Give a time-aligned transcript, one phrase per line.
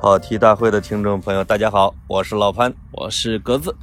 [0.00, 2.72] 跑题大会的听众朋友，大家好，我是老潘。
[2.92, 3.74] 我是格子，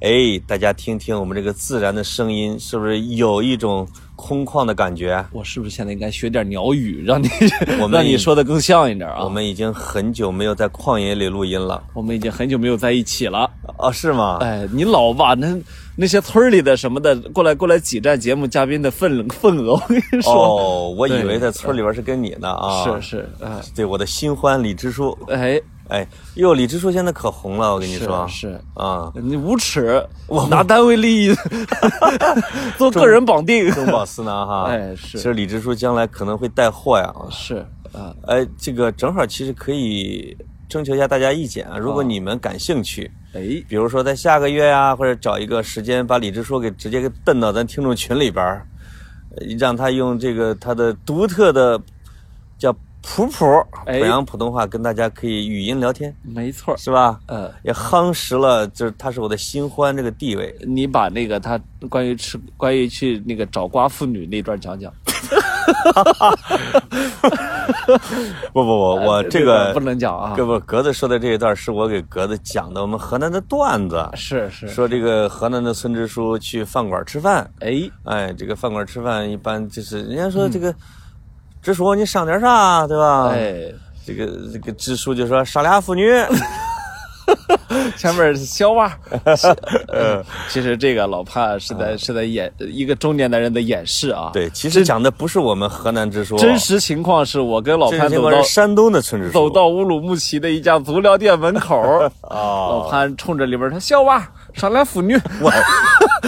[0.00, 3.86] 哎，大家听听我们这个自然的声音，是不是有一种
[4.16, 5.24] 空旷的感觉？
[5.32, 7.28] 我是不是现在应该学点鸟语，让你
[7.80, 9.24] 我们让你说的更像一点啊？
[9.24, 11.82] 我们已经很久没有在旷野里录音了。
[11.92, 13.50] 我们已经很久没有在一起了。
[13.78, 14.38] 啊，是吗？
[14.40, 15.56] 哎，你老把那
[15.96, 22.84] 那些村里的什么的过来过来挤占节目嘉宾的份份额，我跟你说，哦，我以为在村里边是跟你呢啊。
[22.84, 25.16] 是是，哎对，我的新欢李支书。
[25.28, 26.06] 哎，哎，
[26.36, 28.26] 哟，李支书现在可红了，我跟你说。
[28.26, 31.34] 是是啊，你无耻，我拿单位利益
[32.78, 34.64] 做个人绑定，中饱私囊哈。
[34.70, 37.12] 哎是其实李支书将来可能会带货呀。
[37.30, 37.56] 是
[37.92, 40.34] 啊，哎，这个正好其实可以
[40.68, 41.76] 征求一下大家意见啊。
[41.76, 48.66] 如果哦你们感兴趣，哎，比如说在下个月呀、或者找一个时间把李支书给直接给蹬到咱听众群里边儿，
[49.36, 51.78] 呃让他用这个他的独特的
[52.58, 52.74] 叫
[53.06, 53.44] 普普
[53.86, 57.20] 哎濮阳普通话跟大家可以语音聊天，没错，是吧？
[57.26, 57.52] 呃。
[57.62, 60.54] 也夯实了，就是他是我的新欢这个地位。
[60.66, 64.92] 你把那个他关于吃关于去那个找瓜妇女那段讲讲。
[68.52, 70.34] 不 不不，我呃这个不能讲啊。
[70.36, 80.74] 这不格子说的这一段是我给格子讲的，我们河南的段子，是是，说这个河南的村支书去饭馆吃饭，哎，哎，这个饭馆吃饭一般就是人家嗯说这个
[81.64, 83.72] 支书你上点啥，对吧？，哎，
[84.06, 86.12] 这个这个支书就说上俩妇女，
[87.96, 88.92] 前面是小娃。
[89.88, 101.80] 呃，其实这个老潘是在是在演一个中年男人的掩饰啊。，对，其实讲的不是我们河南支书，真实情况是我跟老潘走到山东的村支书，走到乌鲁木齐的一家足疗店门口，
[102.28, 105.18] 老哦，潘冲着里边说：“小娃，上来妇女。
[105.40, 105.50] 我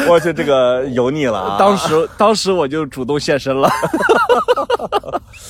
[0.09, 1.57] 我去这个油腻了啊！
[1.59, 3.69] 当时当时我就主动现身了。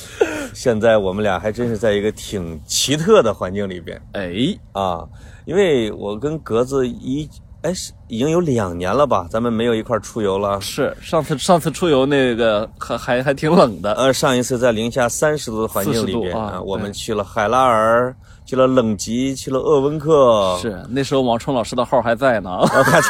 [0.53, 4.31] 现在我们俩还真是在一个挺奇特的环境里边哎，
[4.71, 5.07] 啊，
[5.45, 7.29] 因为我跟格子一
[7.63, 10.61] 哎是已经有两年了吧，咱们没有一块出游了。
[10.61, 13.93] 是上次上次出游那个还还还挺冷的。
[13.93, 18.15] 呃，上一次在零下三十度的环境里边40度啊我们去了海拉尔，
[18.47, 20.57] 去了冷极，去了鄂温克。
[20.61, 22.49] 是那时候王冲老师的号还在呢。
[22.49, 23.01] 啊， 他在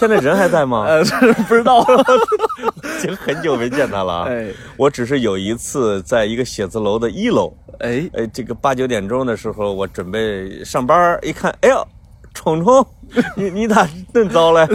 [0.00, 0.84] 现在人还在吗？
[0.90, 1.02] 呃，
[1.48, 1.80] 不知道。
[2.98, 4.24] 已经很久没见他了。
[4.24, 11.86] 哎我只是有一次在一个写字楼的一楼，哎，哎，这个八九点钟的时候，我准备上班，一看，哎呦，
[12.40, 12.86] 冲冲，
[13.36, 14.66] 你你咋恁早嘞？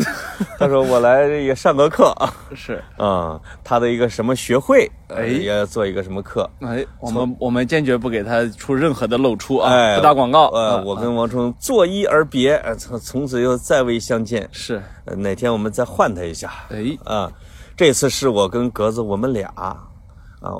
[0.59, 6.47] 他说我来这个上个课啊， 是嗯，他的一个什么学会，呃哎也要做一个什么课。
[6.59, 10.49] 哎，我们我们坚决不给他出任何的露出啊，哎不打广告。
[10.49, 14.47] 呃，啊我跟王冲作揖而别，呃从从此又再未相见。
[14.51, 16.51] 是呃哪天我们再换他一下。
[16.69, 17.31] 哎啊，
[17.75, 19.81] 这次是我跟格子我们俩，啊，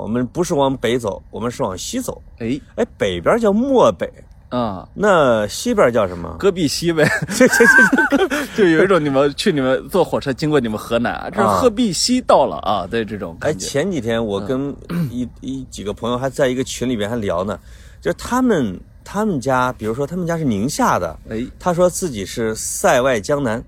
[0.02, 2.20] 我们不是往北走，我们是往西走。
[2.40, 4.12] 哎哎，北边叫漠北，
[4.48, 6.36] 啊，那西边叫什么？
[6.38, 7.08] 戈壁西呗，
[8.56, 13.66] 就有一种你们去你们坐火车经过你们河南啊，这戈壁西到了啊，对这种哎，感觉。
[13.66, 14.74] 前几天我跟
[15.10, 17.58] 一一几个朋友还在一个群里边还聊呢，
[18.00, 23.62] 就是他们他们家，比如说他们家是宁夏的，哎，他说自己是塞外江南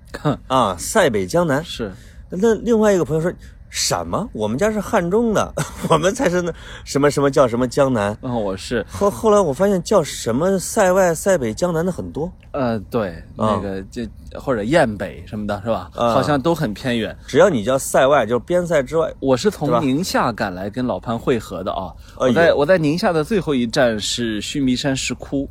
[0.47, 1.63] 啊，塞北江南。
[1.63, 1.91] 是
[2.29, 3.31] 那另外一个朋友说
[3.69, 4.27] 什么？
[4.33, 5.53] 我们家是汉中的，
[5.89, 6.51] 我们才是那
[6.83, 8.11] 什么什么叫什么江南。
[8.21, 14.01] 啊，我是后后来我发现叫什么塞外、塞北、江南的很多，呃，对，那个就
[14.39, 15.89] 或者雁北什么的，是吧？
[15.95, 17.15] 啊好像都很偏远。
[17.27, 19.13] 只要你叫塞外，就是边塞之外。
[19.19, 21.93] 我是从宁夏赶来跟老潘会合的啊。
[22.17, 25.49] 我在我在宁夏的最后一站是须弥山石窟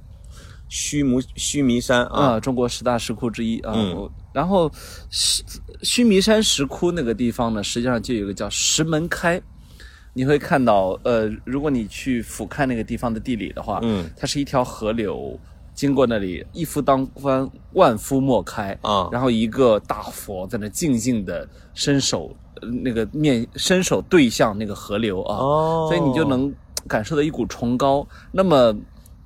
[0.68, 3.72] 须弥须弥山啊，啊，中国十大石窟之一啊。
[3.76, 4.70] 嗯然后
[5.82, 9.40] 须须弥山石窟那个地方呢，实际上就有一个叫石门开。
[10.14, 15.38] 你会看到，呃，如果你去俯瞰那个地方的地理的话，嗯，它是一条河流，
[15.74, 26.52] 经过那里，一夫当关，万夫莫开啊然后一个大佛在那静静的伸手，呃那个面伸手对向那个河流啊，哦所以你就能
[26.88, 28.04] 感受到一股崇高。
[28.32, 28.74] 那么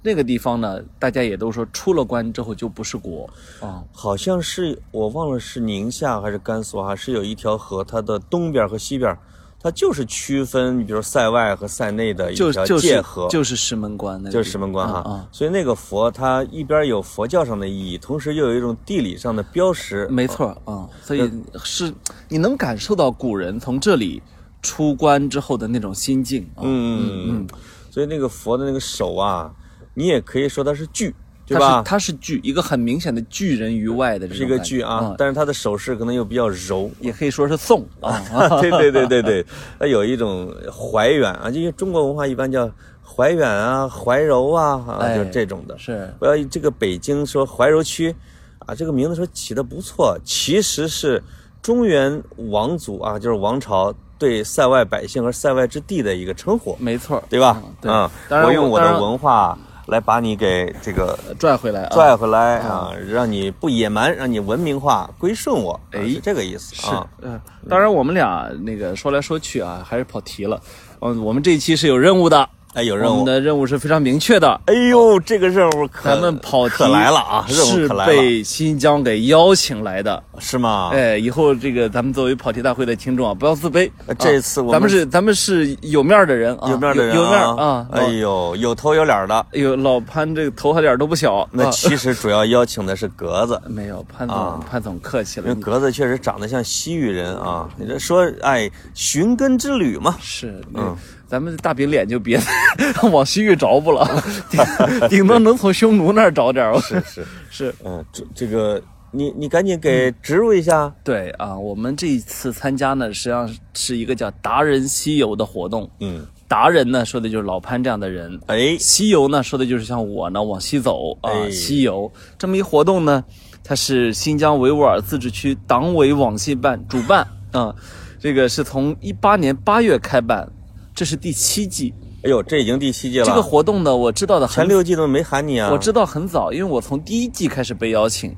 [0.03, 3.85] 那个地方呢，大家也都说出了关之后就不是国啊。
[3.93, 9.17] 好像是我忘了是宁夏还是甘肃哈，是有一条河，它的东边和西边，
[9.61, 15.05] 它就是区分，你比如塞外和塞内的一条就就是界河，就是石门关那个，就是石门关哈。
[15.07, 20.09] 嗯嗯所以那个佛它一边有佛教上的意义，同时又有一种地理上的标识。
[20.09, 21.31] 没错啊、嗯所以
[21.63, 21.95] 是
[22.29, 24.21] 你能感受到古人从这里
[24.63, 26.63] 出关之后的那种心境啊。
[26.63, 27.49] 嗯嗯嗯。
[27.89, 29.53] 所以那个佛的那个手啊，
[29.95, 31.15] 你也可以说它是巨，
[31.47, 36.91] 对吧它是它是巨一个很明显的拒人于外的这是一个种感觉句啊，但是他的手势可能又比较柔。
[37.01, 38.21] 也可以说是送啊。
[38.61, 39.47] 对对对对对，
[39.79, 42.71] 它有一种怀远啊，因为中国文化一般叫
[43.05, 45.77] 怀远啊、怀柔啊，啊，哎就这种的。
[45.79, 48.15] 是我要这个北京说怀柔区，
[48.61, 51.23] 啊，这个名字说起的不错，其实是
[51.61, 57.63] 中原王族啊，就是王朝对塞外百姓和塞外之地的一个称呼，没错，对吧？
[57.81, 58.09] 对嗯，
[58.45, 70.61] 我用我的文化来把你给这个拽回来啊，拽回来啊，让你不野蛮，让你文明化，归顺我，啊哎是这个意思是啊。，嗯，当然我们俩那个说来说去啊，还是跑题了。
[71.01, 74.61] 嗯，我们这一期是有任务的，哎，有任务我们，的任务是非常明确的。
[74.67, 80.23] 哎呦，这个任务可咱们跑题来了啊，任是务可来了，被新疆给邀请来的。
[80.39, 80.91] 是吗？
[80.93, 83.91] 哎，以后这个咱们作为跑题大会的听众啊，不要自卑。
[84.07, 87.87] 呃这啊次我们咱们是咱们是有面儿的人啊，有面的人有有面儿啊。
[87.93, 89.35] 哎呦，有头有脸的。
[89.53, 91.47] 哎呦，老潘这个头和脸都不小。
[91.53, 95.49] 那啊其实主要邀请的是格子， 没有潘总，啊潘总客气了。
[95.49, 97.69] 因为格子确实长得像西域人啊。
[97.77, 100.97] 你这说，哎，寻根之旅嘛，是，嗯
[101.33, 102.39] 咱们大饼脸就别
[103.11, 104.07] 往西域找不了，
[104.51, 104.61] 顶
[105.09, 106.79] 顶多能从匈奴那儿找点儿。
[106.81, 108.79] 是是， 是，嗯，这这个
[109.11, 110.95] 你你赶紧给植入一下。
[111.03, 115.91] 对啊，我们这一次参加呢，实际上是一个叫达人西游的活动。
[116.01, 118.39] 嗯，达人呢，说的就是老潘这样的人。
[118.49, 123.25] 哎，西游呢，说的就是像我呢往西走啊，哎西游这么一活动呢，
[123.65, 127.75] 它是新疆维吾尔自治区党委网信办主办啊，
[128.21, 130.47] 这个是从一八年八月开办，
[130.95, 131.93] 这是第七季。
[132.25, 133.25] 哎呦，这已经第七季了。
[133.25, 138.35] 这个活动呢，我知道的很前六季都没喊你啊，我知道很早，因为我从第一季开始被邀请。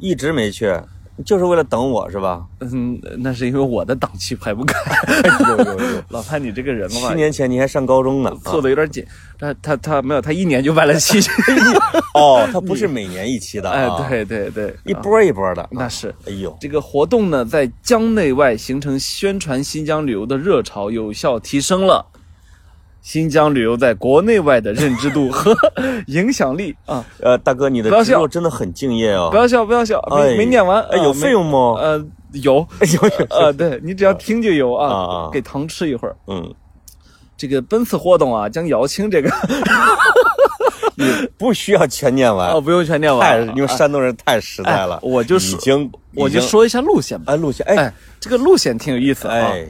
[0.00, 0.66] 一直没去，
[1.24, 2.44] 就是为了等我是吧？
[2.60, 4.78] 嗯，那是因为我的档期排不开。
[5.40, 8.32] 有 有有， 老潘，你这个人嘛七，年前你还上高中呢。
[8.44, 9.04] 凑的有点紧。
[9.38, 11.30] 他他他没有，他一年就办了七期。
[12.14, 15.68] 哦，他不是每年一期的哎啊，，，对对对，一波一波的。
[15.72, 16.14] 那是。
[16.26, 22.06] 哎呦，这个活动呢，在疆内外形成宣传新疆旅游的热潮，有效提升了
[23.02, 25.54] 新疆旅游在国内外的认知度和
[26.06, 27.04] 影响力啊！
[27.20, 29.28] 呃，大哥，你的不要笑真的很敬业哦。
[29.30, 31.74] 不要笑，不要笑，哎没没念完，哎，有费用吗？
[31.80, 32.04] 呃，
[32.34, 36.16] 有， 有有啊，对你只要听就有啊给糖吃一会儿。
[36.28, 36.54] 嗯，
[37.36, 39.28] 这个本次活动啊，将摇青这个
[40.94, 41.04] 你
[41.36, 45.00] 不需要全念完哦，，不用全念完太完，因为山东人太实在了哎。
[45.02, 47.32] 我就是已经，我就说一下路线吧。
[47.32, 49.34] 哎，路线，哎哎，这个路线挺有意思啊。
[49.34, 49.66] 哎，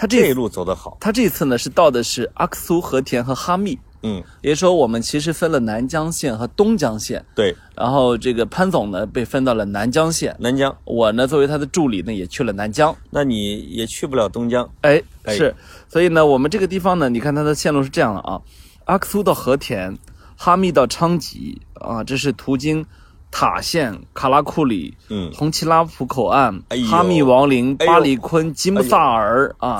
[0.00, 0.96] 他这这一路走得好。
[0.98, 7.22] 他这次呢是到的是阿克苏、和田和哈密，嗯，也就是说我们其实分了南疆线和东疆线。
[7.34, 12.96] 对，然后这个潘总呢被分到了南疆线，南疆，我呢作为他的助理呢也去了南疆。
[13.10, 14.66] 那你也去不了东疆。
[14.80, 15.54] 哎，哎是，
[15.86, 18.40] 所以呢，我们这个地方呢，你看它的线路是这样的啊，
[18.86, 19.98] 阿克苏到和田，
[20.34, 22.82] 哈密到昌吉啊，这是途经
[23.30, 29.78] 塔县、卡拉库里、嗯，红旗拉普口岸、哎哈密王陵、哎巴里坤、吉木萨尔、啊。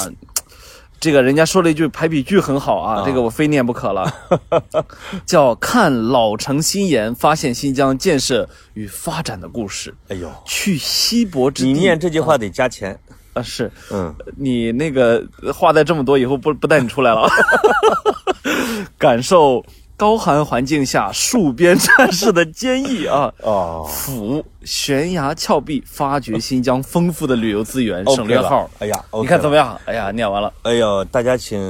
[1.00, 3.02] 这个人家说了一句排比句很好啊，啊。
[3.06, 4.12] 这个我非念不可了，
[5.24, 9.94] 叫看老城新颜，发现新疆建设与发展的故事。
[10.08, 12.98] 哎呦，去西伯之地，你念这句话得加钱。
[13.32, 15.24] 啊是，嗯，你那个
[15.54, 17.26] 话带这么多，以后不不带你出来了。
[18.98, 19.64] 感受
[20.00, 23.30] 高寒环境下戍边战士的坚毅啊！
[23.42, 28.70] 哦俯悬崖峭壁，发掘新疆丰富的旅游资源，省略号了。。
[28.78, 29.66] 哎呀，你看怎么样？
[29.66, 29.80] 样？
[29.84, 30.50] 哎呀，念完了。
[30.62, 31.60] 哎呦，大家请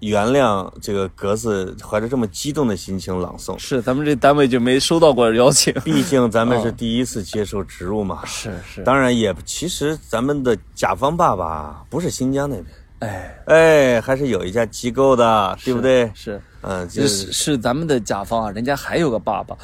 [0.00, 3.58] 原谅这个格子怀着这么激动的心情朗诵。
[3.58, 5.70] 是，咱们这单位就没收到过邀请。
[5.84, 8.24] 毕竟咱们是哦第一次接受植入嘛。
[8.24, 12.66] 是是，当然也，其实咱们的甲方爸爸不是新疆那边，
[13.00, 16.10] 哎，哎，还是有一家机构的，对不对？
[16.14, 16.40] 是。
[16.66, 19.54] 嗯，就是是是咱们的甲方啊，人家还有个爸爸，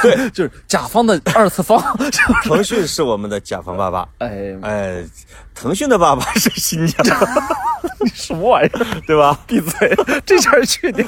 [0.00, 1.78] 对， 就是甲方的二次方，
[2.44, 5.04] 腾讯是我们的甲方爸爸，哎，哎，
[5.54, 7.06] 腾讯的爸爸是新疆，
[8.00, 8.86] 你什么玩意儿？
[9.06, 9.38] 对吧？
[9.46, 11.04] 闭嘴，这事儿去掉。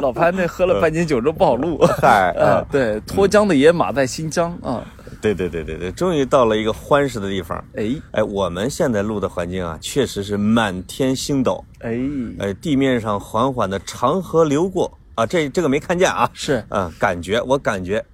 [0.00, 1.78] 老潘那喝了半斤酒之后不好录。
[2.02, 2.34] 嗨，
[2.68, 4.82] 对，脱缰的野马在新疆啊。
[5.20, 7.62] 对对对对对，终于到了一个欢实的地方。
[7.74, 7.94] 哎。
[8.12, 11.98] 哎，我们现在录的环境啊，确实是满天星斗，哎，
[12.38, 14.96] 哎，地面上缓缓的长河流过。
[15.14, 16.64] 啊，这这个没看见啊，是。
[16.68, 18.04] 啊，感觉我感觉，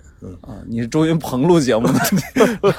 [0.42, 1.94] 啊，你是周云鹏录节目的。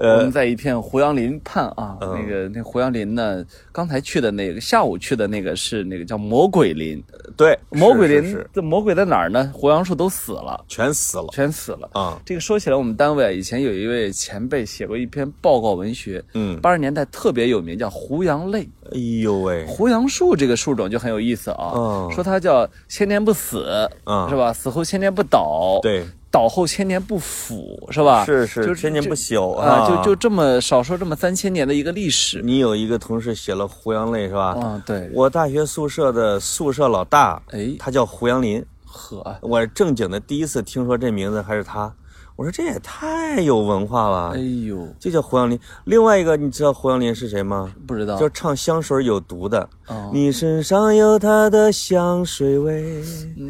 [0.00, 0.18] 呃。
[0.18, 2.14] 我们在一片胡杨林畔啊，嗯。
[2.14, 7.02] 那个那胡杨林呢，刚才去的那个下午去的那个是那个叫魔鬼林，
[7.36, 9.50] 对，魔鬼林这魔鬼在哪儿呢？
[9.54, 11.26] 胡杨树都死了，全死了。
[11.32, 11.88] 全死了。
[11.92, 18.62] 啊，这个说起来，我们单位啊，以前有一位前辈写过一篇报告文学，嗯，八十年代特别有名，叫《胡杨泪》。
[18.90, 22.10] 哎呦喂，胡杨树这个树种就很有意思啊，嗯。
[22.12, 24.28] 说它叫千年不死，嗯。
[24.28, 24.52] 是吧？
[24.52, 28.24] 死后千年不倒，对，倒后千年不腐，是吧？
[28.24, 32.40] 是是，就千年不朽啊，就就这么少说这么三千年的一个历史。
[32.42, 34.56] 你有一个同事写了《胡杨泪》，是吧？
[34.60, 35.10] 啊，对。
[35.14, 38.64] 我大学宿舍的宿舍老大，哎，他叫胡杨林。
[38.84, 41.92] 呵，我正经的第一次听说这名字还是他。
[42.38, 45.58] 我说这也太有文化了，哎呦，这叫胡杨林。
[45.86, 47.74] 另外一个，你知道胡杨林是谁吗？
[47.84, 49.68] 不知道，就是唱香水有毒的。
[49.88, 53.02] 哦，你身上有他的香水味，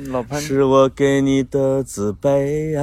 [0.06, 2.74] 老潘是我给你的自卑。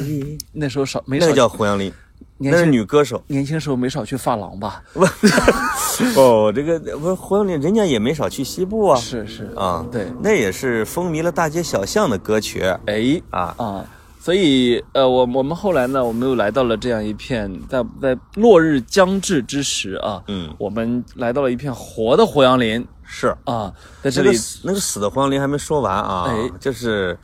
[0.52, 1.92] 那时候少没那个叫胡杨林，
[2.38, 3.22] 那是女歌手。
[3.26, 4.82] 年轻时候没少去发廊吧？
[6.16, 8.98] 哦，这个不是胡杨林，人家也没少去西部啊。
[8.98, 12.62] 是是啊，对，那也是风靡了大街小巷的歌曲。
[12.86, 13.84] 哎啊啊。
[14.22, 23.34] 所以，呃，我我们后来呢，我们又来到了这样一片，在在落日将至之时啊，嗯，我们来到了一片活的胡杨林，是。
[23.44, 23.72] 啊，
[24.02, 27.18] 在这里那个死的胡杨林还没说完啊，哎，就是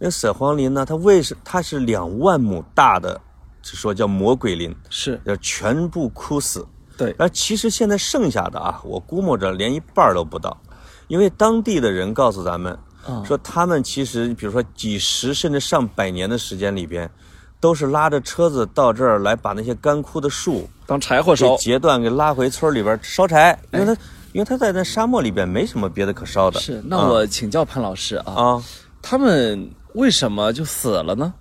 [0.00, 3.20] 那个死的胡杨林呢，它为什它是两万亩大的，
[3.62, 5.20] 就说叫魔鬼林，是。
[5.26, 6.66] 要全部枯死，
[6.98, 10.60] 对，而其实现在剩下的啊，我估摸着连一半都不到，
[11.06, 12.76] 因为当地的人告诉咱们。
[13.24, 17.10] 说他们其实，比如说几十甚至上百年的时间里边，
[17.58, 23.92] 都是拉着车子到这儿来，把那些干枯的树当柴火烧，截断给拉回村里边烧柴，因为他
[24.32, 26.60] 因为他在那沙漠里边没什么别的可烧的。
[26.60, 28.64] 是，那我请教潘老师啊，啊，
[29.02, 31.32] 他们为什么就死了呢？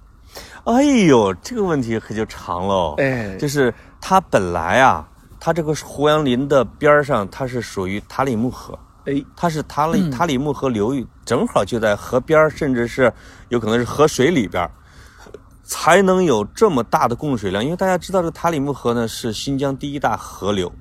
[0.66, 2.96] 哎呦，这个问题可就长喽。
[2.98, 5.08] 哎，就是他本来啊，
[5.39, 8.78] 他这个胡杨林的边上，它是属于塔里木河。
[9.10, 13.12] 哎，它是塔里塔里木河流域，正好就在河边甚至是
[13.50, 14.70] 有可能是河水里边，
[15.63, 17.63] 才能有这么大的供水量。
[17.63, 20.72] 因为大家知道，这个塔里木河呢是新疆第一大河流，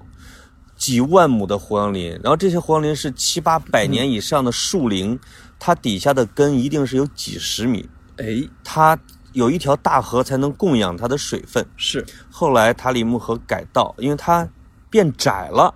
[0.76, 5.18] 几万亩的胡杨林，然后这些胡杨林是七八百年以上的树龄，
[5.58, 7.88] 它底下的根一定是有几十米。
[8.18, 8.98] 哎，它
[9.32, 11.64] 有一条大河才能供养它的水分。
[11.78, 14.46] 是，后来塔里木河改道，因为它
[14.90, 15.74] 变窄了。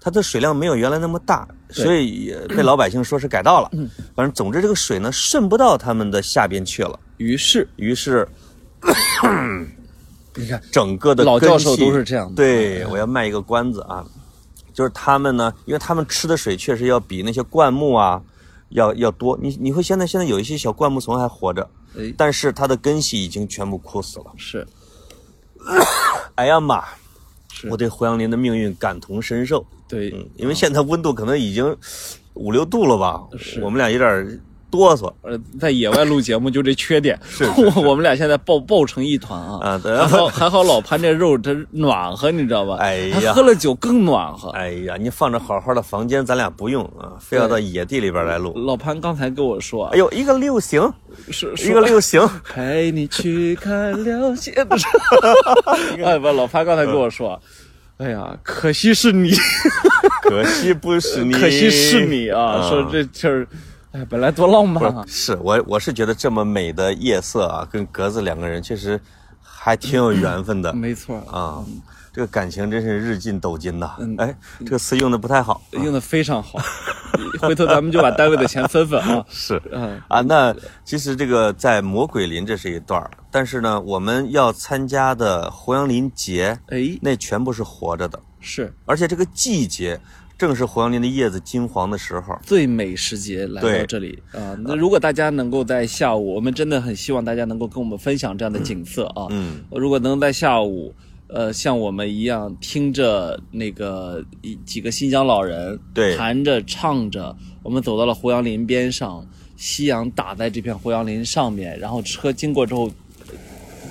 [0.00, 3.68] 它的水量没有原来那么大，所以也被老百姓说是改道了。
[3.72, 6.98] 嗯，反正总之这个水呢渗不到他们的下边去了。
[7.18, 8.26] 于是，于是，
[10.34, 12.34] 你看 整个的老教授都是这样的。
[12.34, 14.02] 对，我要卖一个关子啊，
[14.72, 18.22] 就是他们呢，因为他们吃的水确实要比那些灌木啊
[18.70, 19.38] 要要多。
[19.42, 21.68] 你你会现在现在有一些小灌木丛还活着，
[22.16, 24.32] 但是它的根系已经全部枯死了。
[24.38, 24.66] 是，
[26.36, 26.82] 哎呀妈！
[27.68, 29.66] 我对胡杨林的命运感同身受。
[29.88, 31.76] 对，因为现在温度可能已经
[32.34, 33.20] 五六度了吧？
[33.60, 34.40] 我们俩有点
[34.70, 35.12] 哆嗦。
[35.22, 37.18] 呃，在野外录节目就这缺点。
[37.28, 37.44] 是，
[37.84, 39.58] 我们俩现在抱抱成一团啊。
[39.66, 42.76] 啊，还好还好，老潘这肉这暖和，你知道吧？
[42.80, 44.50] 哎呀，喝了酒更暖和。
[44.50, 48.52] 哎呀，你放着好好的房间，咱俩不用啊，非要到野地里边来录。
[48.56, 50.92] 老潘刚才跟我说，哎呦，一个六行，
[51.30, 54.52] 是一个六行， 陪你去看了解。
[56.04, 57.40] 哎不，老潘刚才跟我说。
[57.98, 59.30] 哎呀，可惜是你，
[60.22, 62.66] 可惜不是你，可惜是你啊！
[62.66, 63.46] 说这事儿，
[63.92, 65.04] 哎，本来多浪漫啊！
[65.08, 69.00] 是我，我是觉得这么美的夜色啊，跟格子两个人确实
[69.42, 70.72] 还挺有缘分的。
[70.72, 71.64] 没错啊。
[72.12, 73.92] 这个感情真是日进斗金呐！
[74.18, 76.58] 哎，这个词用的不太好，用的非常好。
[77.40, 79.24] 回头咱们就把单位的钱分分啊。
[79.30, 80.54] 是，嗯啊，那
[80.84, 88.20] 其实这个在魔鬼林这是一段但是呢，我们要参加的胡杨林节，哎，那全部是活着的。
[88.40, 90.00] 是，而且这个季节
[90.36, 94.56] 正是胡杨林的叶子金黄的时候，最美时节来到这里啊。
[94.60, 99.26] 那如果大家能够在下午，我们真的很希望大家能够跟我们分享这样的景色啊。
[99.30, 100.94] 嗯，如果能在下午。
[101.32, 107.32] 呃，像我们一样听着那个一几个新疆老人对弹着唱着，
[107.62, 109.24] 我们走到了胡杨林边上，
[109.56, 112.90] 夕阳打在这片胡杨林上面，然后车经过之后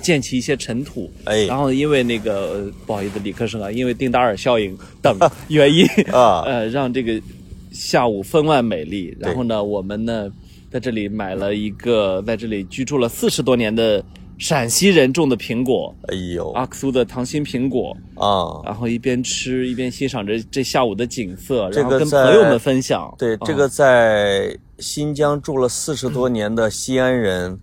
[0.00, 5.16] 溅起一些尘土，哎，然后因为那个不好意思，理科生啊，因为丁达尔效应等
[5.48, 7.20] 原因啊，呃，让这个
[7.70, 9.16] 下午分外美丽。
[9.20, 10.30] 然后呢，我们呢
[10.70, 14.02] 在这里买了一个在这里居住了四十多年的。
[14.40, 23.14] 陕西人种的苹果，哎呦，阿克苏的糖心苹果啊，然后一边吃一边欣赏着这下午的景色，然后跟朋友们分享。
[23.18, 27.60] 对，这个在新疆住了四十多年的西安人，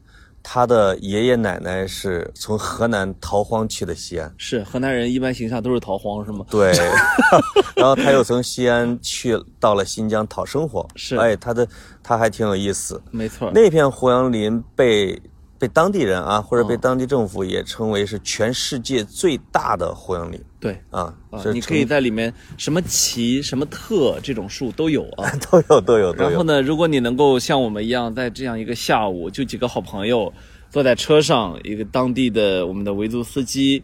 [0.49, 4.33] 他的爷爷奶奶是从河南逃荒去的西安。
[4.37, 6.45] 是河南人一般形象都是逃荒，是吗？
[6.49, 6.71] 对，
[7.75, 10.87] 然后他又从西安去到了新疆讨生活。
[10.95, 11.67] 是，哎，他的
[12.01, 13.01] 他还挺有意思。
[13.11, 15.21] 没错，那片胡杨林被。
[15.59, 20.39] 被当地人啊，或者被当地政府也称为是全世界最大的胡杨林。
[20.59, 21.15] 对啊，
[21.53, 26.29] 你可以在里面什么奇、什么特这种树都有啊， 都有都有都有。
[26.29, 30.33] 然后呢，如果你能够像我们一样，在这样一个下午，就几个好朋友。
[30.69, 33.81] 坐在车上，一个当地的我们的维族司机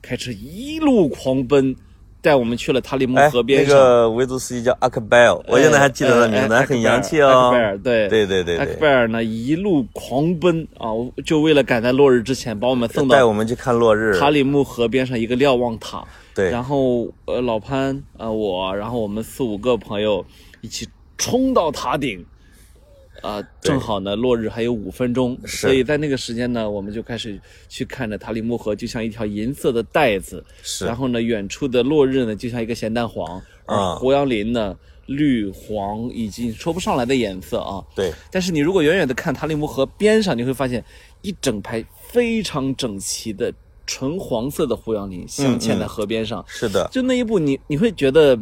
[0.00, 1.76] 开车一路狂奔，
[2.22, 3.76] 带我们去了塔里木哎，河边上。
[3.76, 7.62] 那个维族司机叫阿克拜尔，我现在还记得他名字，哎还很洋气阿哦克贝。
[7.62, 10.88] 尔，对对对对阿克对贝尔呢一路狂奔啊，
[11.26, 14.18] 就为了赶在落日之前把我们送到带我们去看落日。
[14.18, 16.02] 塔里木河边上一个瞭望塔。
[16.34, 20.24] 对，然后呃，老潘呃我，然后我们四五个朋友
[20.62, 20.88] 一起
[21.18, 22.24] 冲到塔顶，
[23.22, 23.70] 啊、对。
[23.70, 30.84] 正好呢落日还有五分钟，所以在那个时间呢，我们就开始去看着塔里木河，就像一条银色的带子，是。
[30.84, 33.94] 然后呢，远处的落日呢，就像一个咸蛋黄，而啊。
[33.94, 34.76] 胡杨林呢，
[35.06, 37.82] 绿黄以及说不上来的颜色啊。
[37.94, 40.84] 对，但是你如果远远的看塔里木河边上，你会发现
[41.22, 43.52] 一整排非常整齐的
[43.86, 46.44] 纯黄色的胡杨林镶嵌在河边上。
[46.48, 48.38] 是的，就那一步你你会觉得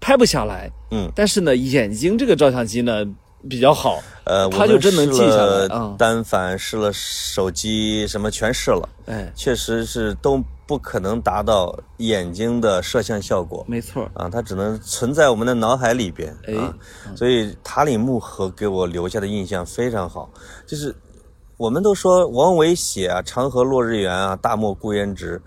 [0.00, 3.04] 拍不下来，嗯，但是呢，眼睛这个照相机呢
[3.48, 13.64] 比较好，呃，他就真能记下来我们试啊了单反试了手机，什么全试了，哎，确实是都不可能达到眼睛的摄像效果。
[13.68, 16.54] 没错，啊，它只能存在我们的脑海里边哎。
[16.54, 16.72] 啊，
[17.16, 20.30] 所以塔里木河给我留下的印象非常好，
[20.66, 20.94] 就是
[21.56, 25.40] 我们都说王维写啊“长河落日圆”啊，“大漠孤烟直”，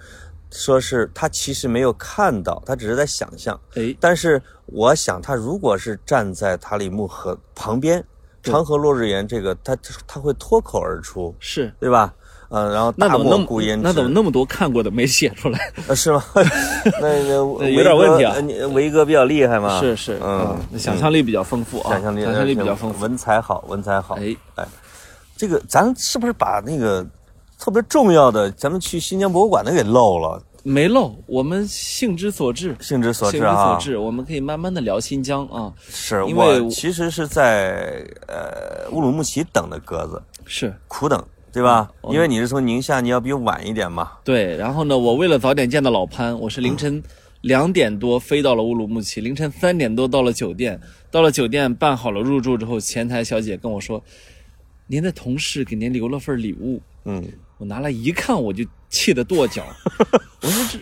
[0.51, 3.59] 说是他其实没有看到，他只是在想象。
[3.75, 8.03] 哎，但是我想，他如果是站在塔里木河旁边
[8.43, 11.73] ，“长河落日圆”这个，他他会脱口而出，是。
[11.79, 12.13] 对吧？
[12.49, 15.73] 嗯，然后大漠孤烟直，那怎么那么多看过的没写出来？
[15.87, 16.23] 呃是吗？
[17.01, 19.79] 那有点问题啊维哥呃你维哥比较厉害嘛？
[19.81, 23.01] 是是，嗯，想象力比较丰富啊，想象力想象力比较丰富。
[23.01, 24.15] 文采好，文采好。
[24.55, 24.65] 哎，
[25.35, 27.03] 这个咱是不是把那个
[27.59, 30.43] 特别重要的，咱们去新疆博物馆的给漏了？
[30.67, 35.71] 没漏，我们兴之所至，兴之所兴之至啊所，至，我们可以慢慢的聊新疆啊。
[35.87, 41.87] 是因为我其实是在呃乌鲁木齐等的鸽子，是苦等，对吧？
[42.01, 44.13] 嗯因为你是从宁夏，你要比我晚一点嘛。
[44.23, 47.01] 对，然后呢，我为了早点见到老潘，我是凌晨
[47.41, 50.79] 两点多飞到了乌鲁木齐，凌晨三点多到了酒店，
[51.11, 54.03] 到了酒店办好了入住之后，前台小姐跟我说，
[54.87, 57.23] 您的同事给您留了份礼物，嗯，
[57.57, 59.63] 我拿来一看，我就气得跺脚，
[60.41, 60.77] 我说这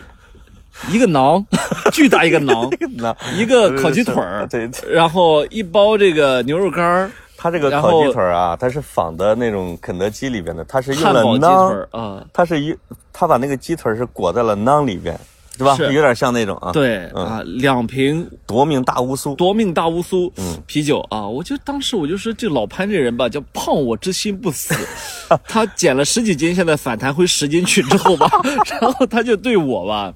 [0.91, 1.45] 一个馕，
[1.91, 4.49] 巨大一个馕，那一个烤鸡腿儿，
[4.89, 12.75] 然后一包这个牛肉干儿，它这个烤鸡腿儿啊，它是仿的那种肯德基里边的，它是用了馕，儿啊，它是一，
[13.13, 15.17] 它把那个鸡腿儿是裹在了馕里边，
[15.57, 15.75] 对吧？
[15.77, 19.35] 是有点像那种啊。，对嗯啊，两瓶夺命大乌苏。
[19.35, 21.27] 夺命大乌苏嗯啤酒啊！
[21.27, 24.73] 我就当时我就说这老潘这人吧，叫胖我之心不死。
[25.47, 28.29] 他减了十几斤，现在反弹回十斤去之后吧，
[28.81, 30.13] 然后他就对我吧，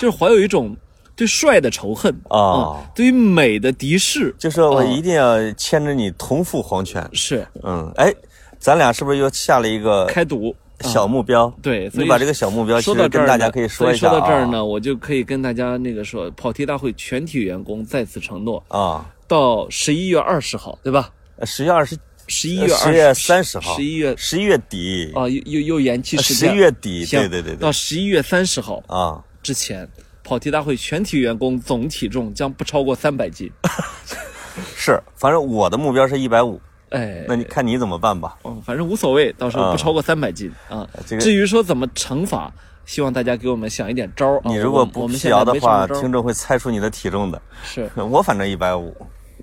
[0.00, 0.76] 就是怀有一种
[1.14, 4.34] 对帅的仇恨哦嗯对于美的敌视。
[4.38, 7.06] 就说我哦一定要牵着你同赴黄泉。
[7.12, 8.12] 是嗯，哎，
[8.58, 10.54] 咱俩是不是又下了一个开赌。
[10.80, 11.52] 小目标？
[11.62, 14.44] 对，所以你把这个小目标说到这大家可以说说到这儿啊。
[14.46, 21.10] 呢，我就可以跟大家那个说，跑题大会全体员工再次承诺，啊，到十一月二十号，对吧？
[21.44, 25.10] 十月二十，十一月二十月三十号，十一月十一月底。
[25.14, 27.56] 啊，又又又延期时十，一月底，对对对。
[27.56, 29.88] 到十一月三十号啊，之前，
[30.22, 33.50] 跑题大会全体员工总体重将不超过三百斤。
[34.74, 36.60] 是，反正我的目标是一百五，
[36.90, 38.36] 哎，那你看你怎么办吧。
[38.42, 40.88] 哦，反正无所谓，到时候不超过三百斤啊。
[41.06, 42.52] 这个至于说怎么惩罚，
[42.84, 44.42] 希望大家给我们想一点招儿啊。
[44.44, 47.40] 你如果不辟谣的话，听众会猜出你的体重的。
[47.62, 48.94] 是 我反正一百五。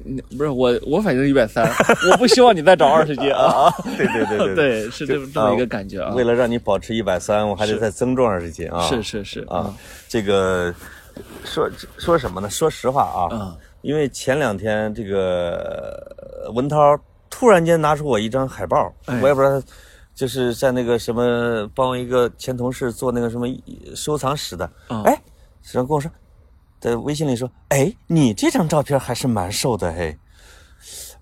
[0.06, 1.66] 你不是我，我反正一百三，
[2.12, 3.70] 我不希望你再长 二十斤啊。
[3.96, 4.56] 对对对对。
[4.56, 6.14] 对，是这么这么一个感觉啊。
[6.16, 8.82] 为了让你保持一百三，我还得再增重二十斤啊。
[8.88, 9.74] 是是是啊，
[10.10, 10.74] 这个
[11.46, 12.50] 说说什么呢？
[12.50, 16.02] 说实话啊，嗯因为前两天这个
[16.44, 16.98] 呃文涛
[17.34, 19.66] 突然间拿出我一张海报，哎我也不知道他。
[20.14, 23.48] 就是在那个什么帮一个前同事做那个什么
[23.96, 25.22] 收藏室的，啊哎，
[25.72, 26.12] 然后跟我说，
[26.80, 30.16] 在微信里说，哎，你这张照片还是蛮瘦的，嘿，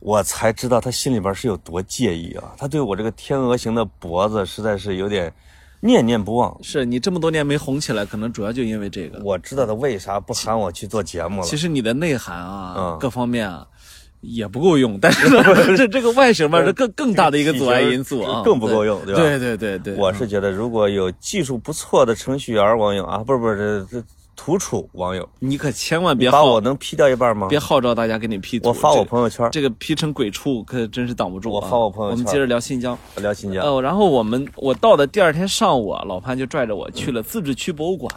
[0.01, 2.51] 我才知道他心里边是有多介意啊！
[2.57, 5.33] 他对我这个天鹅型的脖子实在是有点
[5.79, 6.61] 念念不忘。
[6.61, 9.23] 是你这么多年没红起来，可能主要就因为这个。
[9.23, 11.47] 我知道他为啥不喊我去做节目了。
[11.47, 13.65] 其实你的内涵啊，嗯各方面啊。
[14.21, 15.43] 也不够用，但是呢，
[15.75, 24.05] 这这个外形嘛，是更更大的一个阻碍因素啊，更不够用对吧对对对对，我是觉得，如果有技术不错的程序员网友啊，不是不是这这
[24.35, 27.47] 土储网友，你可千万别号把我能 P 掉一半吗？
[27.49, 31.55] 别号召大家给你 P 图，我发我朋友圈，这个 P 成鬼畜可真是挡不住、啊。
[31.55, 32.97] 我发我朋友圈我们接着聊新疆。
[33.17, 33.63] 聊新疆。
[33.63, 38.11] 哦，然后我们我到的第二天上午啊，老潘就拽着我去了自治区博物馆。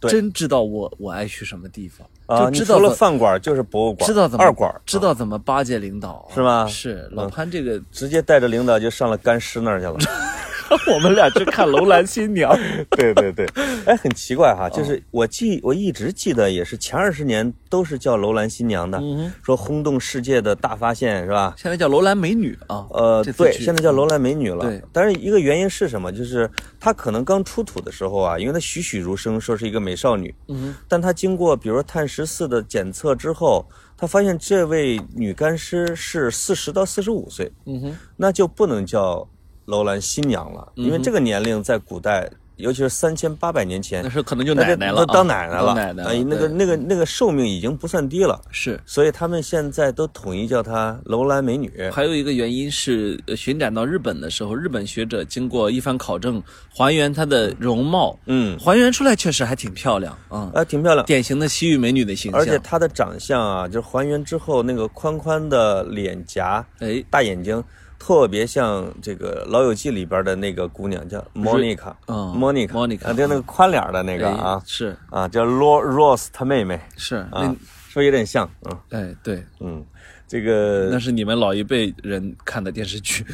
[0.00, 0.10] 对。
[0.10, 6.66] 真知道我我爱去什么地方，啊，就知道除了饭馆就是博物馆，知道怎么二馆，知道怎么巴结领导，是吗？
[6.66, 9.96] 是老潘这个直接带着领导就上了干尸那儿去了。
[10.92, 12.56] 我们俩去看楼兰新娘。
[12.90, 13.46] 对对对，
[13.86, 19.00] 哎，很奇怪哈，就是我记我一直记得也是前二十年都是叫楼兰新娘的，
[19.42, 21.54] 说轰动世界的大发现是吧？
[21.56, 22.86] 现在叫楼兰美女啊。
[22.90, 24.64] 呃，对，现在叫楼兰美女了。
[24.64, 26.12] 对，但是一个原因是什么？
[26.12, 30.34] 就是她可能刚出土的时候啊，因为她栩栩如生，说是一个美少女。
[30.48, 33.64] 嗯但她经过比如说碳十四的检测之后，
[33.96, 39.26] 她发现这位女干尸是四十到四十五岁，嗯哼，那就不能叫
[39.68, 42.26] 楼兰新娘了，因为这个年龄在古代，
[42.56, 46.04] 尤其是三千八百年前那，是可能就奶奶了当奶奶了，奶奶。
[46.04, 48.80] 哎，那个那个那个寿命已经不算低了，是。
[48.86, 51.70] 所以他们现在都统一叫她楼兰美女。
[51.92, 56.42] 还有一个原因是，呃巡展到日本的时候，日本学者经过一番考证，
[56.74, 61.04] 还原她的容貌，嗯，还原出来确实还挺漂亮啊，啊，挺漂亮。
[61.04, 62.40] 典型的西域美女的形象。
[62.40, 67.62] 而且她的长相啊，就还原之后那个宽宽的脸颊、哎，大眼睛，
[67.98, 78.48] 特别像这个《老友记》里边的那个姑娘，叫 Monica，嗯，Monica，Monica，啊，就那个宽脸的那个哎啊，是啊，叫 Ro Rose 她妹妹是，啊那，是不是有点像？
[78.64, 79.84] 嗯哎对，嗯，
[80.26, 83.26] 这个那是你们老一辈人看的电视剧。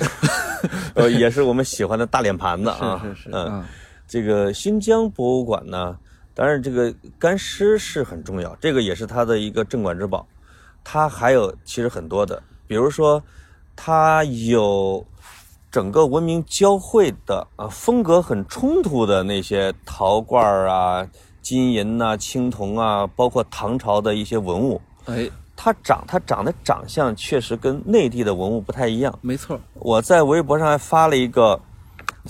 [0.94, 3.62] 呃 也是我们喜欢的大脸盘子啊，是是是，
[4.08, 5.96] 这个新疆博物馆呢，
[6.34, 10.26] 当然这个干尸是很重要，这个也是它的一个镇馆之宝。
[10.82, 13.22] 它还有其实很多的，比如说
[13.76, 15.04] 它有
[15.70, 21.06] 整个文明交汇的啊，风格很冲突的那些陶罐啊、
[21.42, 24.80] 金银呐、青铜啊，包括唐朝的一些文物。
[25.06, 29.18] 哎，它长它长的长相确实跟内地的文物不太一样。
[29.20, 31.60] 没错，我在微博上还发了一个，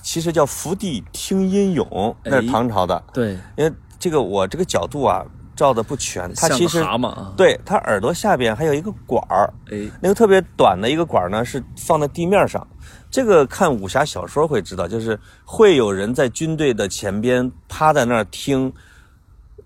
[0.03, 3.01] 其实叫福地听音咏，那是哎唐朝的。
[3.13, 12.67] 对，因为这个我这个角度啊照的不全，它其实蛤蟆啊，对它耳朵下边还有一个管儿，哎，那个特别短的一个管儿呢是放在地面上。
[13.11, 18.73] 这个看武侠小说会知道，就是会有人在军队的前边趴在那儿听，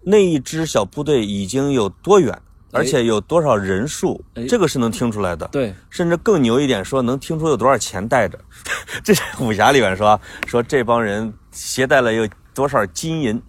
[0.03, 2.39] 那一支小部队已经有多远，
[2.73, 5.49] 而且有多少人数哎，这个是能听出来的。
[5.49, 8.39] 对，甚至更牛一点，说能听出有多少钱带着。
[9.03, 13.43] 这是武侠里面说说这帮人携带了有多少金银，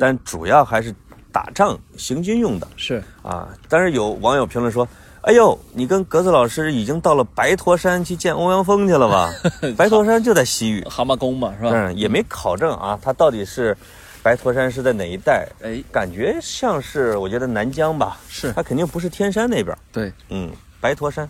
[0.00, 0.92] 但主要还是
[1.34, 3.48] 打仗行军用的是，啊。
[3.68, 4.86] 但是有网友评论说
[5.22, 9.34] ：“哎呦，你跟格子老师已经到了白驼山去见欧阳锋去了吧？
[9.76, 11.70] 白驼山就在西域，蛤蟆功嘛，是吧？
[11.74, 13.76] 嗯，也没考证啊，它到底是
[14.22, 15.48] 白驼山是在哪一带？
[15.62, 19.76] 哎，感觉像是我觉得南疆吧，是它肯定不是天山那边。
[19.90, 20.12] 对。
[20.28, 21.28] 嗯，白驼山，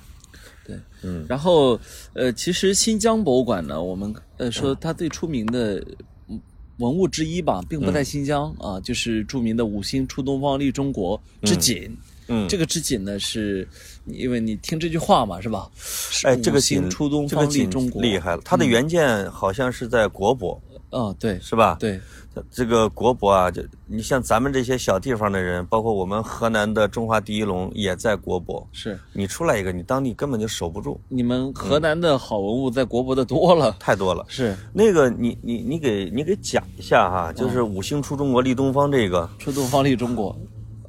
[0.66, 1.80] 对，嗯然后，
[2.12, 5.96] 呃，其实新疆博物馆呢，我们呃说它最出名的嗯
[6.78, 11.96] 文物之一吧，并不在新疆、啊，就是著名的五星出东方利中国织锦。
[12.26, 13.68] 嗯，这个织锦呢，是
[14.06, 15.70] 因为你听这句话嘛，是吧？
[15.78, 18.40] 是哎，这个锦出东方利中国，厉害了。
[18.44, 20.58] 它的原件好像是在国博，
[20.90, 22.00] 啊，对是吧？，对，
[22.50, 28.64] 这个国博啊，就你像咱们这些小地方的人，包括我们河南的中华第一龙也在国博。
[28.72, 34.24] 是你出来一个，你当地根本就守不住，你们河南的好文物在国博的多了，太多了。
[34.28, 40.36] 是那个你你你给你给讲一下哈，就是五星出中国立东方这个，出东方立中国。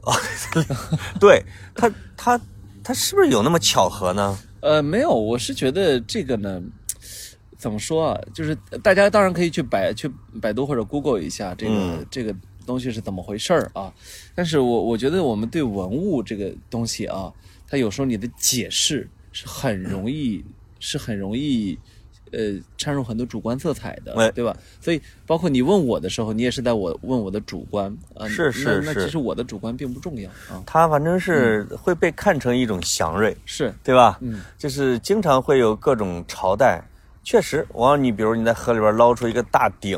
[1.20, 2.40] 对他他
[2.84, 4.38] 他是不是有那么巧合呢？
[4.62, 6.62] 呃，没有，我是觉得这个呢，
[7.66, 8.22] 怎么说啊？
[8.32, 10.08] 就是大家当然可以去百去
[10.40, 13.92] 百度或者 Google 一下这个、嗯这个东西是怎么回事儿啊。
[14.36, 17.34] 但是我我觉得我们对文物这个东西啊，
[17.68, 20.46] 它有时候你的解释是很容易
[20.80, 21.76] 是很容易。
[22.32, 24.54] 呃，掺入很多主观色彩的，哎对吧？
[24.82, 28.28] 所以，包括你问我的时候，你也是在我问我的主观啊。
[28.28, 30.62] 是是是那那其实我的主观并不重要啊。
[30.66, 34.18] 它反正是会被看成一种祥瑞，是，对吧？
[34.22, 36.84] 嗯，就是经常会有各种朝代，
[37.26, 39.98] 确实，往你比如你在河里边捞出一个大鼎，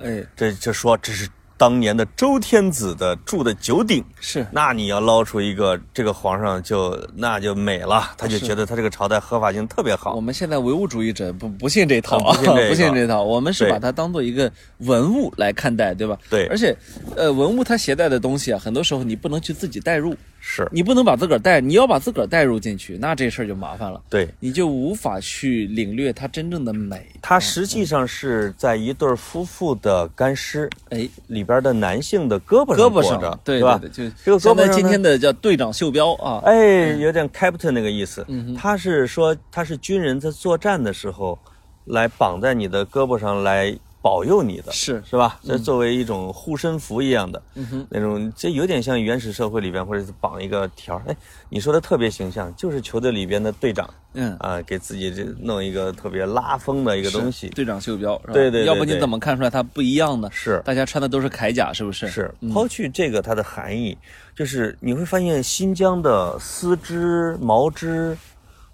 [0.00, 10.20] 哎，这就说这是当年的周天子的住的九鼎，是，那你要捞出一个，这个皇上就那就美了，他就觉得他这个朝代合法性特别好我。
[10.20, 16.16] 们现在唯物主义者不不信这套啊，啊不信这个 不信这套，我们是把它当做一个文物来看待，对吧？
[16.30, 16.76] 对而且，
[17.16, 27.06] 呃，文物它携带的东西啊，很多时候你不能去自己代入，是，你不能把自个儿带，你要把自个儿带入进去，那这事儿就麻烦了，对，你就无法去领略它真正的美。
[27.20, 33.78] 它实际上是在一对夫妇的干尸哎，里边的男性的胳膊胳膊上，，对吧？
[33.78, 38.24] 就这个胳膊上呢今天的叫队长袖标啊，哎，有点 captain 那个意思。
[38.28, 41.38] 嗯他是说他是军人在作战的时候，
[41.86, 43.76] 来绑在你的胳膊上来
[44.08, 45.38] 保佑你的，是是吧？
[45.44, 51.02] 这作为一种护身符一样的，嗯，那种，这有点像原始社会里边，或者是绑一个条儿。
[51.06, 51.14] 哎，
[51.50, 57.50] 你说的特别形象，就是球队里边的队长嗯，啊，给自己这弄一个特别拉风的一个东西。
[57.50, 60.30] 队长袖标，对对要不你怎么看出来它不一样呢？
[60.32, 62.08] 是大家穿的都是铠甲，是不是？
[62.08, 63.94] 是，抛去这个它的含义，
[64.34, 68.16] 就是你会发现新疆的丝织、毛织，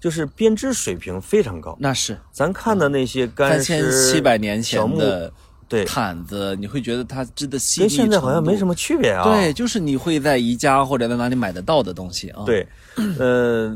[0.04, 1.74] 就是编织水平非常高。
[1.80, 5.32] 那是咱看的那些干三丝、千七百年前的
[5.66, 8.68] 对，毯子，你会觉得它织的细跟腻，现在好像没什么。
[8.68, 9.24] 么区别啊。
[9.24, 12.68] 对，就是你会在宜家或者在哪里买得到的东西啊。，对，
[13.18, 13.74] 呃，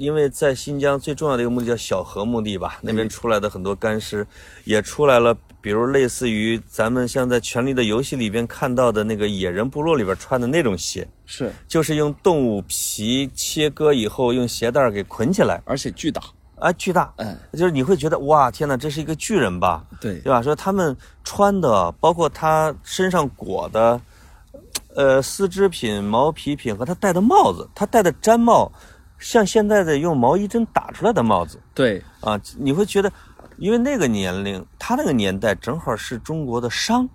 [0.00, 4.26] 因为在新疆最重要的一个墓地叫小河墓地吧，那边出来的很多干尸，
[4.64, 16.22] 也出来了，比如类似于咱们像在《权力的游戏》里边看到的那个野人部落里边穿的那种鞋，是，就是用动物皮切割以后用鞋带儿给捆起来，而且巨大。
[16.56, 19.84] 啊，巨大，嗯，就是你会觉得哇，天哪，这是一个巨人吧？
[20.00, 20.40] 对，对吧？
[20.40, 24.00] 说他们穿的，包括他身上裹的，
[24.94, 28.70] 呃，丝织品、毛皮品和他戴的帽子，他戴的毡帽，
[29.20, 33.12] 像现在的用毛衣针打出来的帽子对，啊，你会觉得，
[33.58, 37.08] 因为那个年龄，他那个年代正好是中国的商，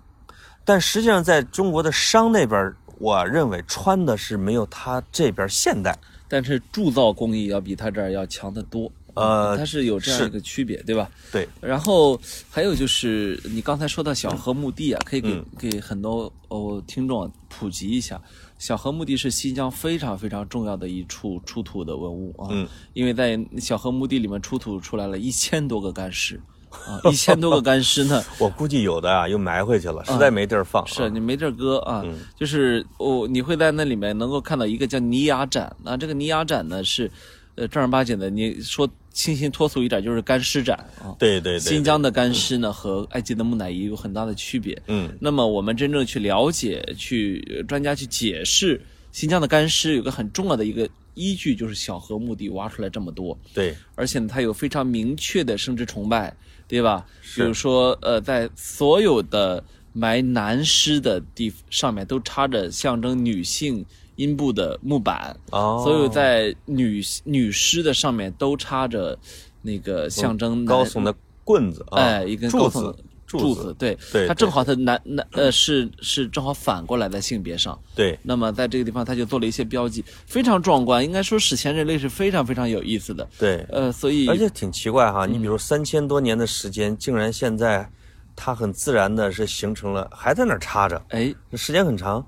[0.64, 5.94] 但实际上在中国的商那边，我认为穿的是没有他这边现代。
[6.28, 8.90] 但是铸造工艺要比他这儿要强得多。
[9.14, 11.10] 呃它是有这样一个区别，对吧？
[11.32, 18.20] 对，然后还有就是你刚才说到小河墓地啊，可以给、嗯给很多哦听众普及一下，
[18.58, 26.40] 小河墓地是新疆非常非常重要的一处出土的文物啊，嗯因为在小河墓地里面出土出来了一千多个干尸
[26.70, 28.22] 啊，一千多个干尸呢。
[28.38, 30.86] 我估计有的啊又埋回去了，实在没地儿放啊。
[30.86, 37.10] 是你没地儿搁啊，嗯就是哦，你会在那里面能够看到一个叫泥崖展，那这个泥崖展呢是，
[37.54, 41.16] 呃正儿八经的，你说清新脱俗一点就是干尸展啊。
[41.18, 44.80] 对对对，新疆的干尸呢和埃及的木乃伊有很大的区别。
[44.88, 48.78] 嗯那么我们真正去了解、去呃专家去解释
[49.12, 56.36] 新疆的干尸，有个很重要的一个依据就是小河墓地挖出来这么多，对而且呢，它有非常明确的生殖崇拜，
[56.68, 57.06] 对吧？
[57.22, 63.82] 是比如说，呃，在所有的埋男尸的地上面都插着象征女性
[64.16, 69.16] 阴部的木板，哦，所有在女女尸的上面都插着
[69.62, 72.94] 那个象征男高耸的棍子啊，哎，一根柱子，
[73.26, 78.18] 柱子，对，它正好它男男呃是是正好反过来在性别上，对。
[78.22, 85.32] 那么在这个地方他就做了一些标记，非常壮观，应该说史前人类是非常非常有意思的，对，呃，所以而且挺奇怪哈，嗯。
[85.32, 87.88] 你比如三千多年的时间，竟然现在
[88.34, 92.24] 它很自然的是形成了，还在那儿插着，哎，时间很长。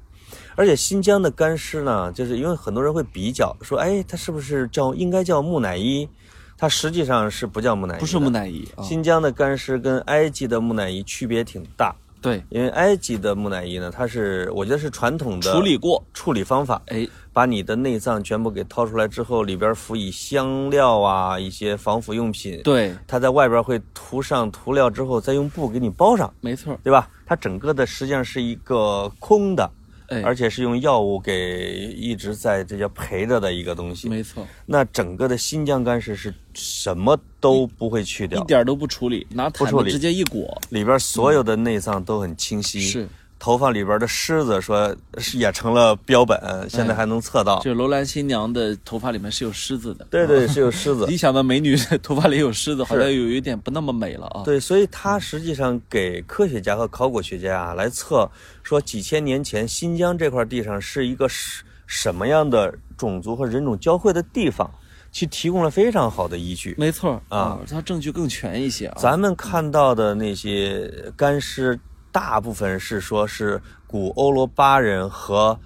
[0.58, 6.08] 而且新疆的干尸呢，就是因为很多人会比较说，哎，它是不是叫应该叫木乃伊？
[6.56, 8.28] 它实际上是不叫木乃伊，不是木。
[8.28, 27.08] 乃伊啊，新疆的干尸跟埃及的木乃伊区别挺大，对，因为埃及的木乃伊呢，它是我觉得是传统的处理过，处理方法，哎，把你的内脏全部给掏出来之后，里边辅以香料啊，一些防腐用品。，对，它在外边会涂上涂料之后，再用布给你包上，没错，对吧？
[27.24, 29.70] 它整个的实际上是一个空的，
[30.08, 34.08] 哎，而且是用药物给一直在这叫陪着的一个东西。
[34.08, 42.80] 没错，那整个的新疆干尸是什么都不会去掉，一点都不处理，拿不处理直接一裹，里边所有的内脏都很清晰。
[42.80, 47.60] 是，头发里边的虱子说是也成了标本，现在还能测到。
[47.60, 51.06] 就楼兰新娘的头发里面是有虱子的，对对，是有虱子。
[51.12, 58.28] 一想到美女头发里有虱子，好像有一点不那么美了啊，对，所以它实际上给科学家和考古学家啊来测，
[58.62, 64.68] 说几千年前新疆这块地上是一个什什么样的种族和人种交汇的地方，
[65.12, 66.74] 去提供了非常好的依据。
[66.76, 71.78] 没错啊，它证据更全一些啊，咱们看到的那些干尸，
[72.12, 75.58] 大部分是说是古欧罗巴人和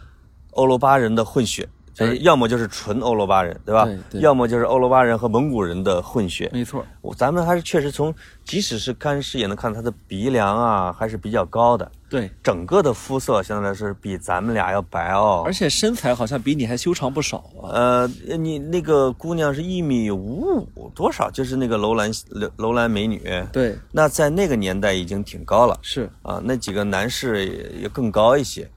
[0.52, 3.84] 欧罗巴人的混血，哎要么就是纯欧罗巴人，对吧？
[3.84, 6.48] 对对要么就是欧罗巴人和蒙古人的混血。
[6.52, 11.90] 没错，我咱们还是确实从，即使是干尸也能看他的鼻梁啊，还是比较高的。
[12.08, 15.52] 对，整个的肤色相对来说是比咱们俩要白哦而。
[15.52, 21.30] 且身材好像比你还修长不少啊，呃，你那个姑娘是一米五五多少？
[21.30, 23.22] 就是那个楼兰楼楼兰美女。
[23.52, 26.40] 对，那在那个年代已经挺高了是，啊。
[26.44, 28.68] 那几个男士也也更高一些。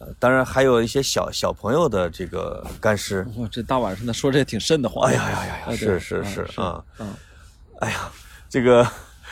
[0.00, 3.26] 呃，当然还有一些小小朋友的这个干尸。
[3.36, 5.76] 哇，这大晚上的说这也挺瘆得慌，哎呀呀呀呀！
[5.76, 7.12] 是是嗯是啊，嗯。
[7.80, 8.10] 哎呀，
[8.48, 8.86] 这个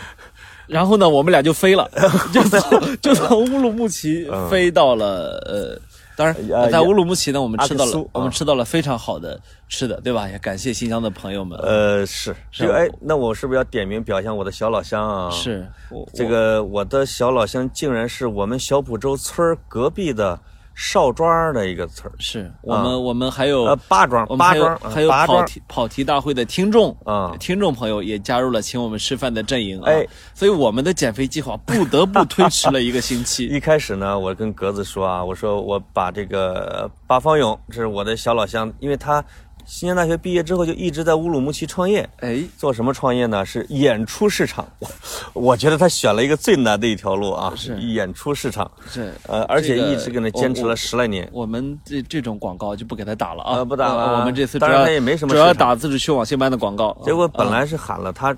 [0.66, 1.90] 然后呢，我们俩就飞了，
[2.33, 5.79] 就从就从乌鲁木齐嗯飞到了呃
[6.16, 10.29] 当然，呃在乌鲁木齐呢，我们吃到了，啊我们吃到了非常好的吃的，对吧？
[10.29, 11.59] 也感谢新疆的朋友们。
[11.59, 15.29] 呃，是是哎，那我是不是要点名表扬我的小老乡啊？
[15.31, 15.66] 是
[16.14, 20.38] 这个我的小老乡竟然是我们小浦洲村儿隔壁的
[20.75, 27.35] 邵庄的一个词儿，是我们我们还有呃，八庄我们还有八庄还有跑题跑题大会的听众啊。
[27.39, 29.85] 听众朋友也加入了请我们吃饭的阵营啊。
[29.87, 33.47] 哎，所以我们的减肥计划不得不推迟了一个星期。
[33.55, 39.25] 一开始呢，我跟格子说啊，我说我把这个八方勇，这是我的小老乡，因为他
[39.66, 42.09] 新疆大学毕业之后就一直在乌鲁木齐创业。
[42.20, 43.44] 哎，做什么创业呢？
[43.44, 44.66] 是演出市场。
[45.33, 48.70] 我觉得他选了一个最难的一条路啊，是演出市场。
[48.90, 51.29] 是呃，而且一直跟他坚持了十来年。
[51.33, 56.96] 我们这这种广告就不给他打了啊，呃不打了我们这次当然他也没什么主要打自治区网信办的广告。
[57.05, 58.37] 结果本啊来是喊了他，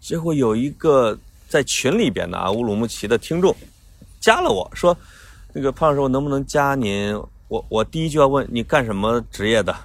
[0.00, 1.16] 结果有一个
[1.48, 3.54] 在群里边的啊乌鲁木齐的听众
[4.20, 4.96] 加了我说，
[5.52, 7.14] 那个胖老师，我能不能加您？
[7.48, 9.76] 我我第一句要问你干什么职业的，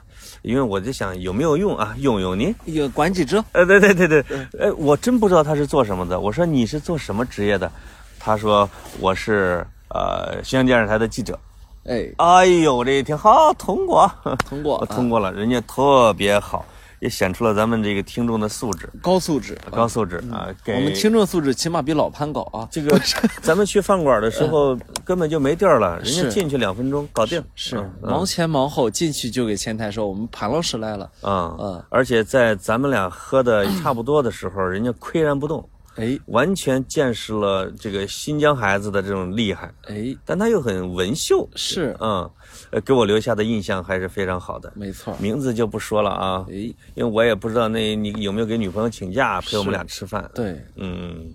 [0.42, 2.54] 因为我就想有没有用啊，用用您。
[2.66, 3.44] 有管几只？
[3.52, 4.24] 呃，对对对对，
[4.60, 6.20] 呃，我真不知道他是做什么的。
[6.20, 7.72] 我说你是做什么职业的？
[8.20, 11.38] 他说我是呃新疆电视台的记者。
[11.86, 14.12] 哎，哎呦，我这一听好通过，
[14.48, 16.66] 通过 通过了，人家特别好，
[17.00, 20.48] 也显出了咱们这个听众的素质，高素质，高素质啊。
[20.64, 22.68] 给我们听众素质起码比老潘高啊。
[22.72, 23.00] 这个，
[23.42, 27.44] 咱们去饭馆的时候根本就没地儿了，人家进去两分钟搞定。
[27.56, 31.10] 是嗯忙前忙后进去就给前台说我们潘老师来了。
[31.22, 42.30] 嗯嗯而且在咱们俩喝的差不多的时候，人家岿然不动，哎完全见识了这个新疆孩子的这种厉害，哎，但他又很文秀，是嗯，
[42.72, 44.72] 呃，给我留下的印象还是非常好的。
[44.76, 45.16] 没错。
[45.20, 46.54] 名字就不说了啊，哎，
[46.94, 50.30] 因为我也不知道那你有没有给女朋友请假陪我们俩吃饭。
[50.36, 51.34] 对，嗯，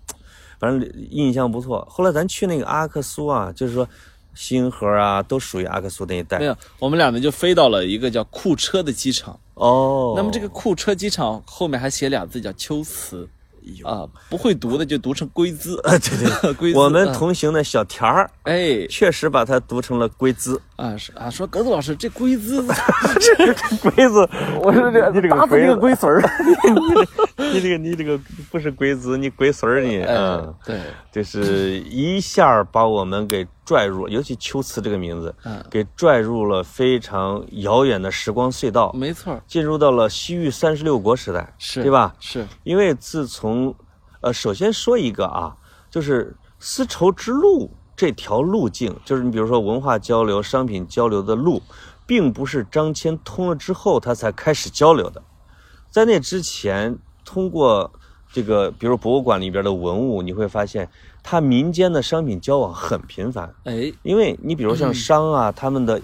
[0.58, 1.86] 反正印象不错。
[1.90, 3.88] 后来咱去那个阿克苏啊，就是说
[4.34, 6.44] 星河啊，都属于阿克苏那一带没。
[6.44, 9.38] 有，我们俩呢就飞到了一个叫库车的机场。
[9.54, 13.28] 哦，那么这个库车机场后面还写俩字叫秋瓷，
[13.84, 15.78] 啊，不会读的就读成龟兹。
[15.88, 16.78] 啊，对对， 龟兹。
[16.78, 20.60] 我们啊同行的小田儿哎确实把它读成了龟兹。
[20.76, 22.64] 啊是啊，说格子老师这龟兹，
[23.38, 24.28] 这龟子，
[24.60, 26.20] 我说这你这打死这个龟孙儿。
[27.36, 28.18] 你这个你这个
[28.50, 30.00] 不是龟兹，你龟孙儿你。
[30.02, 30.80] 哎嗯，，对，
[31.12, 35.64] 就是一下把我们给拽入，尤其秋瓷这个名字，嗯。
[35.70, 42.14] 给拽入了非常遥远的时光隧道，没错，进入到了西域三十六国时代，是对吧？
[42.20, 43.74] 是，因为自从，
[44.20, 45.56] 呃，首先说一个啊，
[45.90, 51.62] 就是丝绸之路这条路径，就是你比如说文化交流、商品交流的路，
[52.06, 55.22] 并不是张骞通了之后他才开始交流的，
[55.90, 57.90] 在那之前，通过
[58.32, 60.90] 这个，比如博物馆里边的文物，你会发现，
[61.26, 66.00] 它民间的商品交往很频繁，哎，因为你比如像商啊，他们的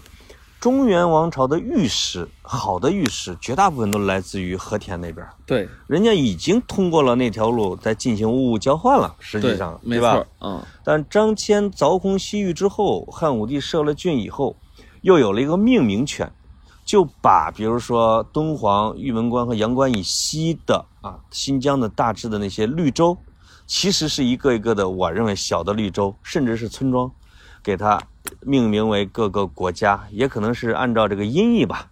[0.59, 5.27] 中原王朝的玉石，好的玉石，绝大部分都来自于和田那边。
[5.45, 5.69] 对。
[5.87, 10.15] 人家已经通过了那条路，在进行物物交换了，实际上，没对吧？
[10.15, 14.57] 错？，嗯，但张骞凿空西域之后，汉武帝设了郡以后，
[15.03, 16.33] 又有了一个命名权，
[16.85, 23.17] 就把比如说敦煌、玉门关和阳关以西的啊新疆的大致的那些绿洲，
[23.71, 27.09] 其实是一个一个的，我认为小的绿洲，甚至是村庄，
[27.63, 28.03] 给它
[28.41, 31.89] 命名为各个国家，也可能是按照这个音译吧，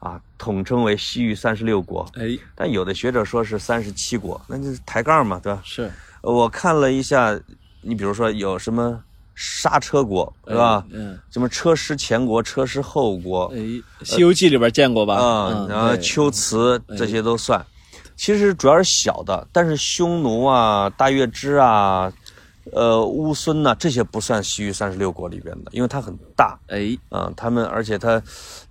[0.00, 2.06] 啊，统称为西域三十六国。
[2.16, 5.62] 哎，但有的学者说是三十七国，那就是抬杠嘛，对吧？
[5.64, 5.90] 是，
[6.20, 7.40] 呃我看了一下，
[7.80, 9.02] 你比如说有什么
[9.34, 10.84] 刹车国，是吧？
[10.90, 13.56] 嗯，什么车师前国、车师后国哎，
[14.02, 15.14] 《西游记》里边见过吧？
[15.14, 17.64] 啊、嗯然后对秋瓷这些都算。
[18.16, 22.12] 其实主要是小的，但是匈奴啊、大月支啊、
[22.72, 26.58] 呃乌孙呐、这些不算西域三十六国里边的，因为它很大。
[26.68, 28.22] 哎，啊、他们而且它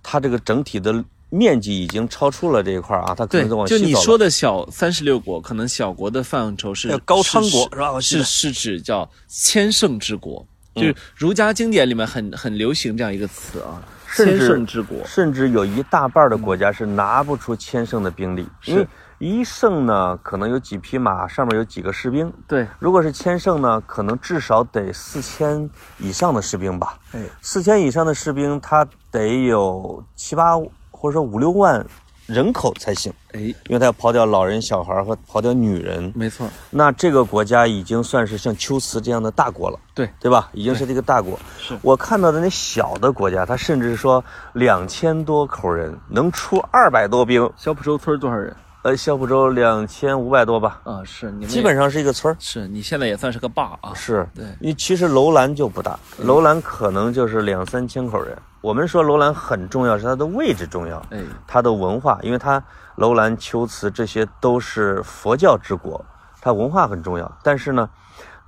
[0.02, 8.00] 它这个整体的面积已经超出了这一块啊，它可能往，西走就你说的小三十六国，可能小国的范畴是叫高昌国是是吧？
[8.00, 13.82] 是是指叫千乘之国，就是儒家经典里面很很流行这样一个词啊，
[14.14, 14.98] 千甚至乘之国。
[15.06, 18.86] 甚至有一大半的国家是拿不出千乘的兵力，因为
[19.22, 22.32] 一胜呢可能有几匹马，上面有几个士兵。
[22.48, 26.98] 对，如果是千胜呢，可能至少得四千以上的士兵吧。
[27.12, 30.58] 哎，四千以上的士兵，他得有七八
[30.90, 31.86] 或者说五六万
[32.26, 36.12] 人口才行，哎，因为他要刨掉老人、小孩和刨掉女人。
[36.16, 40.50] 没错，那这个国家已经算是像秋瓷这样的大国了，对，对吧？
[40.52, 41.38] 已经是这个大国。
[41.60, 44.24] 是我看到的那小的国家，他甚至说
[44.54, 48.52] 两千多口人能出二百多兵，小浦洲村多少人？
[48.82, 52.36] 呃，小浦州两千五百多吧，啊，是你们基本上是一个村儿。
[52.40, 53.94] 是你现在也算是个坝啊。
[53.94, 58.36] 是，对因为其实楼兰就不大，楼兰可能就是两三千口人。
[58.60, 62.60] 我们说楼兰很重要，是它的位置重要，哎，它的文化，因为它
[62.96, 66.04] 楼兰、秋瓷这些都是佛教之国，
[66.40, 67.38] 它文化很重要。
[67.40, 67.88] 但是呢，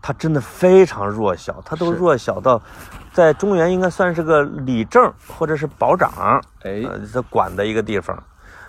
[0.02, 2.60] 它真的非常弱小，它都弱小到，
[3.12, 8.20] 在中原应该算是个里正或者是保长，哎，呃，他管的一个地方。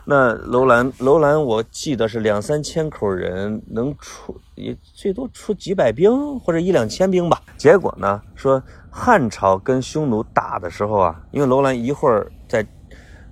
[0.07, 7.41] 那楼兰，楼兰，我记得是两三千口人，能出也最多出几百兵或者一两千兵吧。
[7.57, 12.63] 结果呢，说汉朝跟匈奴打的时候啊，因为楼兰一会儿在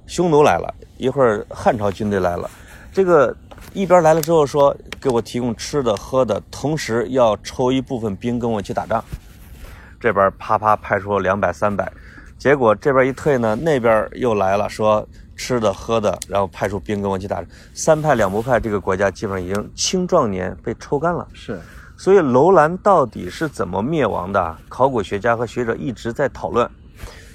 [0.07, 2.49] 匈奴来了，一会儿汉朝军队来了，
[2.91, 3.35] 这个
[3.71, 9.03] 一边来了之后说给我提供吃的喝的，同时要抽一部分兵跟我去打仗。
[9.99, 11.93] 这边啪啪派出两百三百，
[12.39, 17.45] 结果这边一退呢，那边又来了，说吃的喝的，然后派出兵跟我去打仗。
[17.73, 21.27] 三派两不派，这个国家基本上已经青壮年被抽干了。
[21.33, 21.59] 是，
[21.97, 24.57] 所以楼兰到底是怎么灭亡的？
[24.69, 26.69] 考古学家和学者一直在讨论。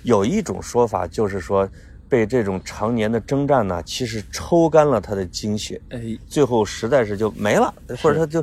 [0.04, 1.68] 有一种说法就是说，
[2.08, 8.42] 被这种常年的征战呢，其实抽干了他的精血，哎，最后实在是就没了，或者他就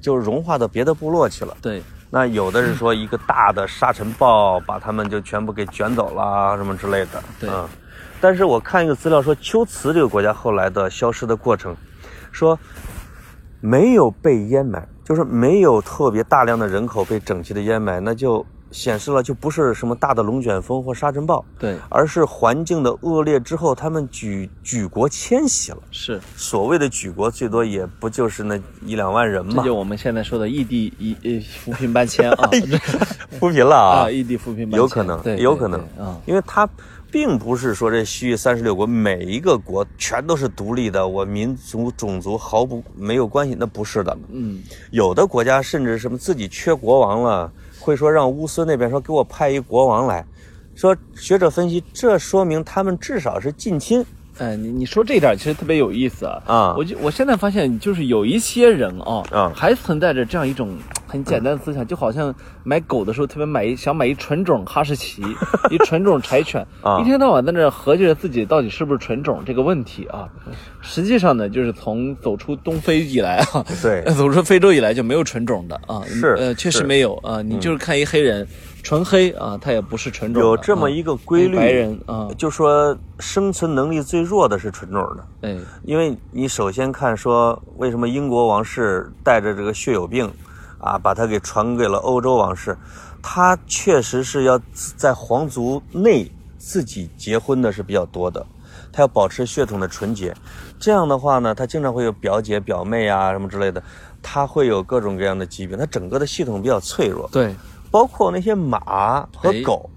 [0.00, 1.56] 就融化到别的部落去了。
[1.62, 7.68] 对，那有的是说一个大的沙尘暴把他们就全部给卷走了什么之类的，对嗯。
[8.20, 11.74] 但是我看一个资料说，龟兹这个国家后来的消失的过程，
[12.30, 12.58] 说
[13.60, 25.78] 没有被淹埋，就是没有特别大量的人口被整齐的淹埋，那就显示了就不是什么大的龙卷风或沙尘暴，对，而是环境的恶劣之后，他们举举国迁徙了。
[25.90, 32.50] 是，所谓的举国，最多也不就是那一两万人嘛，这就我们现在说的异地一呃扶贫搬迁啊，
[33.40, 34.04] 扶贫了啊。
[34.04, 35.80] 啊，异地扶贫搬迁，有可能，对，有可能。
[35.96, 36.68] 对啊，因为它
[37.10, 44.16] 并不是说这西域三十六国每一个国全都是独立的，我民族种族毫不没有关系，那不是的。
[44.30, 50.24] 嗯，有的国家甚至什么自己缺国王了，会说让乌孙那边说给我派一国王来，
[50.74, 54.04] 说学者分析，这说明他们至少是近亲
[54.38, 56.42] 哎，你你说这点其实特别有意思啊。
[56.46, 60.74] 啊我就我现在发现，就是有一些人啊，啊还存在着这样一种
[61.10, 62.32] 很简单的思想，就好像
[62.62, 65.22] 买狗的时候特别买一想买一纯种哈士奇，
[65.70, 70.28] 一纯种柴犬，啊一天到晚在那合计着自己到底是不是纯种这个问题啊。
[70.80, 77.42] 实际上呢，就是从走出东非以来啊，对走出非洲以来就没有纯种的啊，是呃，确实没有啊。
[77.42, 78.46] 你就是看一黑人，
[78.82, 85.48] 纯黑啊，他也不是纯种，有这么一个规律，白人啊，就说生存能力最弱的是纯种的。
[85.48, 90.30] 哎，因为你首先看说，为什么英国王室带着这个血友病，
[90.80, 92.76] 啊，把它给传给了欧洲王室，
[93.22, 94.60] 他确实是要
[94.96, 98.44] 在皇族内自己结婚的是比较多的，
[98.92, 100.34] 他要保持血统的纯洁。
[100.78, 103.82] 这样的话呢，他经常会有表姐、表妹啊什么之类的，
[104.22, 107.28] 他会有各种各样的疾病，他整个的系统比较脆弱。
[107.30, 107.54] 对，
[107.90, 109.90] 包括那些马和哎狗，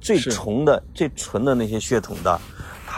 [0.00, 2.40] 最是纯的、最纯的那些血统的，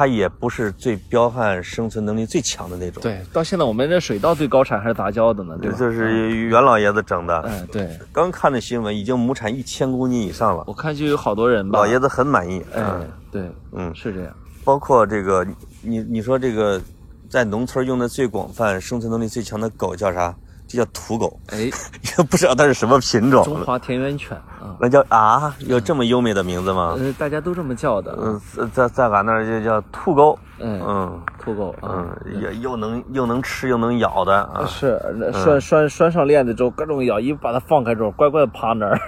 [0.01, 5.77] 它也不是最彪悍、生存能力最强的那种。，对，到现在我们这水稻最高产还是杂交的呢，对吧？
[5.79, 7.39] 这是袁老爷子整的。
[7.47, 12.65] 嗯，对，刚看的新闻，已经亩产一千公斤以上了，我看就有好多人吧，老爷子很满意。
[12.73, 14.35] 哎嗯，对，嗯，是这样，
[14.65, 15.47] 包括这个，
[15.83, 16.81] 你你说这个，
[17.29, 20.35] 在农村用的最广泛、生存能力最强的狗叫啥？
[20.71, 21.59] 就叫土狗，哎，
[22.17, 23.65] 也不知道它是什么品种中种。
[23.65, 26.95] 华田园犬啊，那叫啊，有这么优美的名字吗？
[26.97, 28.41] 呃，大家都这么叫的，嗯，
[28.73, 30.39] 在在俺那儿就叫土狗。
[30.63, 34.65] 嗯，嗯土狗啊嗯，，也又能又能吃又能咬的啊。
[34.67, 35.01] 是
[35.33, 39.01] 拴拴拴上链子之后，各种咬，一把它放开之后，乖乖的趴那儿。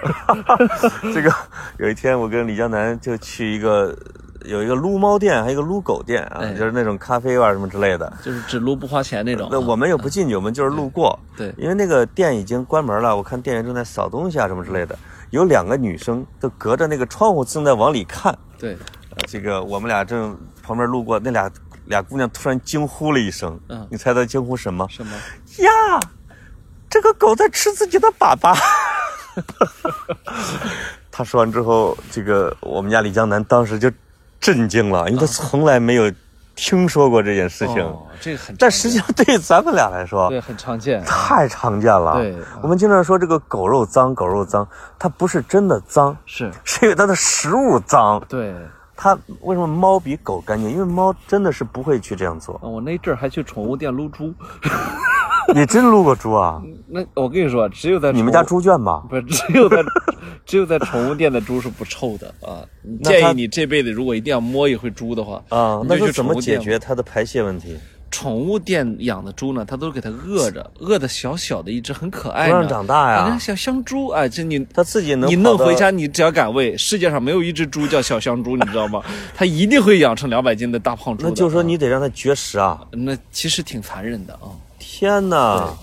[1.13, 1.31] 这个
[1.77, 3.95] 有一天我跟李江南就去一个
[4.43, 8.11] 有一个撸猫店，还有一个撸狗店啊，哎就是那种咖啡院什么之类的。
[8.23, 9.49] 就是只撸不花钱那种啊。
[9.51, 11.17] 那我们又不进去，我们就是路过。
[11.37, 14.97] 对因为那个店已经关门了，我看店员正在扫东西啊什么之类的。
[15.31, 18.37] 有两个女生都隔着那个窗户正在往里看。
[18.59, 18.73] 对，
[19.11, 21.49] 呃这个我们俩正旁边路过，那俩
[21.85, 23.59] 俩姑娘突然惊呼了一声。
[23.69, 24.85] 嗯你猜她惊呼什么？
[24.89, 25.11] 什么？
[25.59, 25.99] 呀，
[26.89, 28.55] 这个狗在吃自己的粑粑。
[31.09, 33.91] 他说完之后，这个我们家李江南当时就
[34.43, 36.11] 震惊了，因为他从来没有
[36.53, 37.81] 听说过这件事情。
[37.81, 41.01] 哦，这个很，但实际上，对于咱们俩来说，对很常见。
[41.05, 42.15] 太常见了。
[42.15, 44.67] 对我们经常说这个狗肉脏，狗肉脏，
[44.99, 48.21] 它不是真的脏，是，是因为它的食物脏。
[48.27, 48.53] 对。
[48.95, 50.69] 它为什么猫比狗干净？
[50.69, 52.55] 因为猫真的是不会去这样做。
[52.57, 54.31] 啊我那阵儿还去宠物店撸猪，
[55.55, 56.61] 你真撸过猪啊？
[56.87, 59.03] 那我跟你说，只有在你们家猪圈吧？
[59.09, 59.77] 不是只有在
[60.45, 62.63] 只有在宠物店的猪是不臭的啊！
[63.03, 67.77] 建议你这辈子如果一定要摸一回猪的话啊，你那就怎么解决它的排泄问题？
[68.11, 79.01] 宠物店养的猪呢，它都给它饿着，饿的小小的一只，很可爱呢，不让长大呀啊，小香猪啊，这你它自己能你弄回家，你只要敢喂，世界上没有一只猪叫小香猪，你知道吗？
[79.33, 81.25] 它一定会养成两百斤的大胖猪。
[81.27, 82.79] 那就是说啊你得让它绝食啊！
[82.91, 84.51] 那其实挺残忍的啊。
[84.95, 85.75] 天哪，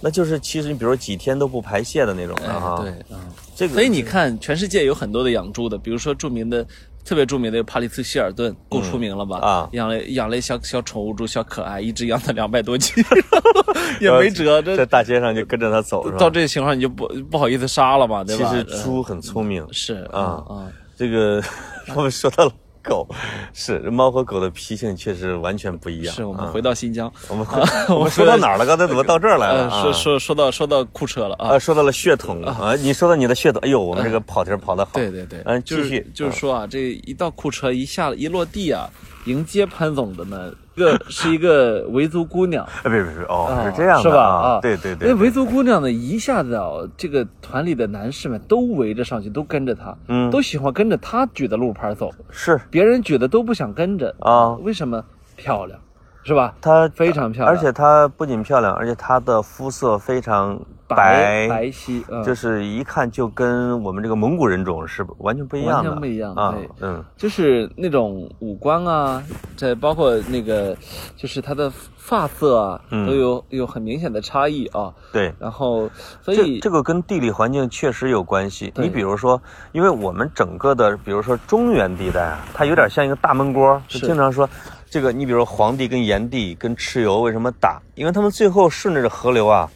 [0.00, 2.78] 那就是其实你比如说几天都不排泄的那种的哎，哈。
[2.80, 3.18] 对，啊。
[3.56, 6.64] 这个所以你看，全世界有很多的养猪的，比如说著名的、
[7.04, 9.38] 特别著名的帕里斯希尔顿，够出名了吧？
[9.40, 13.04] 啊养了养了小小宠物猪，小可爱，一直养到两百多斤，
[14.00, 14.62] 也没辙。
[14.62, 16.08] 在大街上就跟着它走？
[16.12, 18.48] 到这个情况，你就不不好意思杀了嘛，对吧？
[18.48, 21.42] 其实猪很聪明，是啊啊，这个
[21.96, 22.52] 我们说到了
[22.84, 23.08] 狗，
[23.54, 26.14] 是猫和狗的脾性确实完全不一样。
[26.14, 28.66] 啊是我们回到新疆， 我们回我们说到哪儿了？
[28.66, 29.70] 刚才怎么到这儿来了？
[29.82, 34.90] 说说说到说到库车了啊啊，，说到了血统啊，你说到你的血统，哎呦，我们这个跑题跑得好。
[34.94, 38.88] 对对对，嗯，就是继续，就是说啊，这一到库车一下一落地啊，
[39.24, 42.64] 迎接潘总的呢，一个是一个维族姑娘。
[42.64, 44.22] 啊， 别别别，哦，啊是这样的是吧？
[44.22, 55.02] 啊，对对对那，维族姑娘呢，一下子啊，这个团里的男士们都围着上去，都跟着她，嗯都喜欢跟着她举的路牌走，是别人举的都不想跟着啊为什么？
[55.36, 55.78] 漂亮，
[56.24, 56.54] 是吧？
[56.60, 69.22] 她非常漂亮而且她不仅漂亮，而且她的肤色非常白白皙，嗯，就是一看就跟我们这个蒙古人种是完全不一样的，完全不一样啊对，嗯，就是那种五官啊，
[69.56, 70.76] 这包括那个，
[71.16, 74.92] 就是她的发色啊，嗯都有有很明显的差异啊。
[75.12, 75.32] 对。
[75.38, 75.88] 然后，
[76.22, 78.72] 所这以这个跟地理环境确实有关系。
[78.76, 79.40] 你比如说，
[79.72, 84.48] 因为我们整个的，比如说中原地带啊，它有点像一个大闷锅，就经常说，
[84.94, 87.82] 这个你比如说黄帝跟炎帝跟蚩尤为什么打？
[87.96, 89.68] 因为他们最后顺着这河流啊，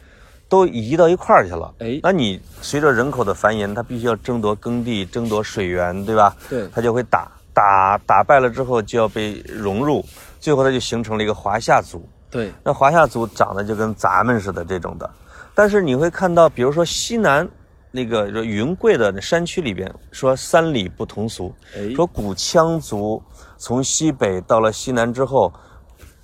[0.49, 1.75] 都移到一块儿去了。
[1.81, 6.37] 哎那你随着人口的繁衍，他必须要争夺耕地、争夺水源，对吧？
[6.49, 10.05] 对他就会打打打败了之后就要被融入，
[10.39, 12.09] 最后他就形成了一个华夏族。
[12.31, 15.11] 对那华夏族长得就跟咱们似的这种的，
[15.53, 17.49] 但是你会看到，比如说西南
[17.91, 23.21] 那个就云贵的山区里边，说三里不同俗，哎说古羌族
[23.59, 25.53] 从西北到了西南之后，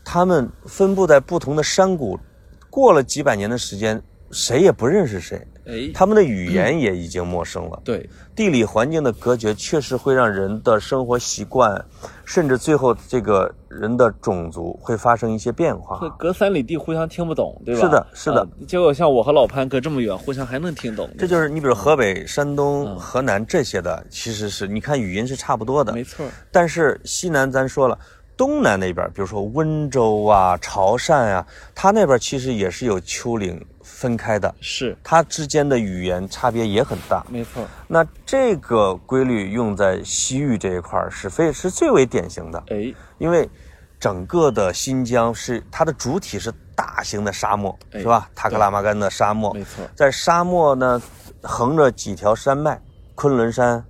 [0.05, 2.18] 他们分布在不同的山谷，
[2.70, 7.81] 过了几百年的时间，谁也不认识谁，哎，他们的语言也已经陌生了。
[7.85, 11.83] 对地理环境的隔绝确实会让人的生活习惯，
[12.25, 15.97] 甚至最后这个人的种族会发生一些变化。
[15.99, 17.81] 会隔三里地互相听不懂，对吧？
[17.81, 26.27] 是的是的啊结果像我和老潘隔这么远，互相还能听懂，这就是你比如河北、山东、嗯河南这些的，其实是你看语音是差不多的，没错。
[26.51, 27.99] 但是西南咱说了，
[28.37, 33.65] 东南那边，比如说温州啊、潮汕啊，它那边其实也是有丘陵
[34.05, 34.94] 分开的，是。
[35.02, 37.24] 它之间的语言差别也很大。
[37.30, 43.48] 没错，那这个规律用在西域这一块儿是非是最为典型的，哎，因为
[43.98, 48.28] 整个的新疆是它的主体是大型的沙漠，哎是吧？
[48.34, 51.00] 塔克拉玛干的沙漠，没错，在沙漠呢，
[51.42, 52.78] 横着几条山脉，
[53.14, 53.82] 昆仑山、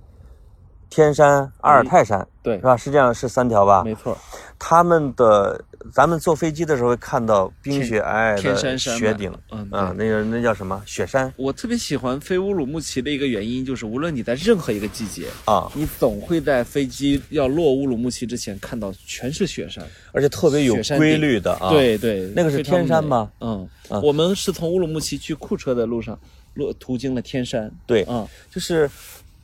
[0.89, 2.77] 天山、阿尔泰山，对是，吧？
[2.77, 3.83] 是这样，是三条吧？
[3.83, 4.17] 没错，
[4.57, 5.59] 他们的，
[5.91, 10.81] 咱们坐飞机的时候会看到冰雪皑皑天的山山脉雪顶，嗯啊，那个那叫什么？
[10.85, 19.83] 雪山我特别喜欢飞乌鲁木齐的一个原因，就是无论你在任何一个季节，啊，你总会在飞机要落乌鲁木齐之前看到全是雪山。
[20.13, 23.29] 而且特别有规律的啊。，对对，那个是天山吗？
[23.41, 26.17] 嗯，啊我们是从乌鲁木齐去库车的路上，
[26.53, 27.69] 路途经了天山。
[27.85, 28.89] 对，嗯，就是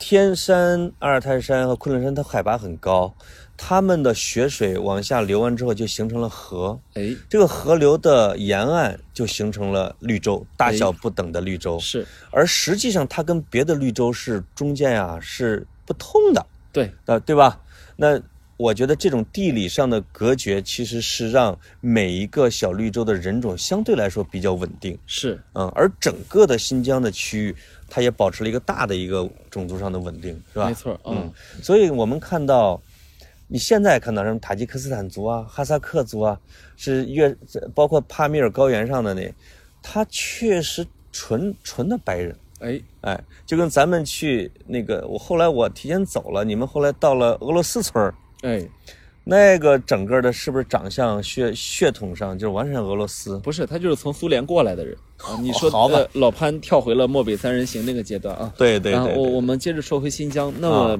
[0.01, 3.13] 天山、阿尔泰山和昆仑山，它海拔很高，
[3.55, 6.79] 它们的雪水往下流完之后，就形成了河。
[6.95, 11.79] 哎，这个河流的沿岸就形成了绿洲，大小不等的绿洲。
[11.79, 16.43] 是而实际上，它跟别的绿洲是中间啊是不通的，
[16.73, 17.61] 对，呃，对吧？
[17.95, 18.19] 那
[18.57, 24.97] 我觉得这种地理上的隔绝，其实是让每一个小绿洲的人种相对来说比较稳定。
[25.05, 27.55] 是嗯，而整个的新疆的区域，
[27.93, 30.67] 它也保持了一个大的一个种族上的稳定，是吧？
[30.69, 30.97] 没错。
[31.03, 32.81] 嗯嗯，，所以我们看到，
[33.49, 36.39] 你现在看到什么塔吉克斯坦族啊、哈萨克族啊，
[36.77, 37.35] 是越
[37.75, 39.29] 包括帕米尔高原上的那，
[39.83, 42.33] 他确实纯纯的白人。
[42.61, 48.65] 哎，哎，就跟咱们去那个，我后来我提前走了，你们后来到了俄罗斯村儿哎，
[49.23, 53.37] 那个整个的，是不是长相血血统上就是完全俄罗斯？
[53.39, 55.39] 不是，他就是从苏联过来的人啊。
[55.41, 58.53] 你说好吧呃老潘跳回了漠北三人行那个阶段啊。
[58.57, 60.99] 对对然后我对对我们接着说回新疆，那么、啊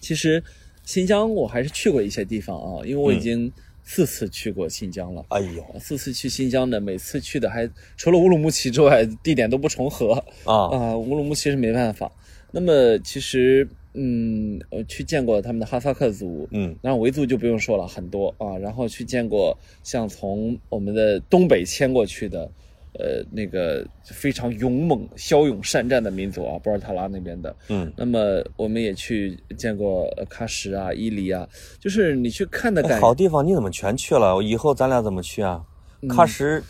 [0.00, 0.42] 其实
[0.84, 3.52] 新疆我还是去过一些地方啊，因为我已嗯经
[3.84, 5.24] 四次去过新疆了。
[5.28, 7.66] 哎呦四次去新疆的，每次去的还
[7.96, 10.12] 除了乌鲁木齐之外，地点都不重合
[10.44, 10.96] 啊，啊。
[10.96, 12.12] 乌鲁木齐是没办法，
[12.50, 18.58] 那么其实，嗯，我去见过他们的哈萨克族，嗯然后维族就不用说了，很多啊。
[18.58, 22.50] 然后去见过像从我们的东北迁过去的，
[22.98, 27.54] 呃，那个非常勇猛、骁勇善战的民族啊，博尔塔拉那边的。
[27.68, 34.42] 嗯，那么我们也去见过呃喀什啊、伊犁啊，就是你去看的感哎好地方你怎么全去了？
[34.42, 35.64] 以后咱俩怎么去啊？
[36.08, 36.62] 喀什，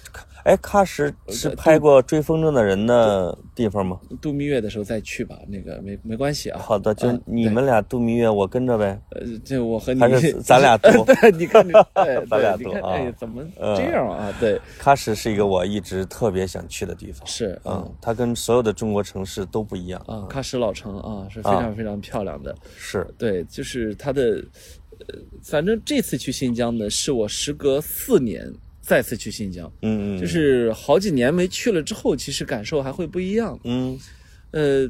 [0.44, 3.98] 哎，喀什是拍过《追风筝的人》的地方吗？
[4.20, 6.60] 度蜜月的时候再去吧，那个没没关系啊。
[6.60, 9.00] 好的，就嗯你们俩度蜜月，我跟着呗。
[9.10, 13.42] 呃，这我和你还是 咱俩度对，你看， 对，咱俩度啊哎，怎么
[13.74, 14.32] 这样啊？
[14.38, 17.26] 对，喀什是一个我一直特别想去的地方。
[17.26, 19.98] 是，嗯，它跟所有的中国城市都不一样。
[20.06, 22.54] 啊，喀什老城啊，是非常非常漂亮的。
[22.76, 24.44] 是，对，就是它的，
[25.08, 28.52] 呃，反正这次去新疆呢，是我时隔四年
[28.86, 33.58] 再次去新疆，嗯嗯，就是好几年没去了之后，其实感受还会不一样。
[33.64, 33.98] 嗯。
[34.50, 34.88] 呃，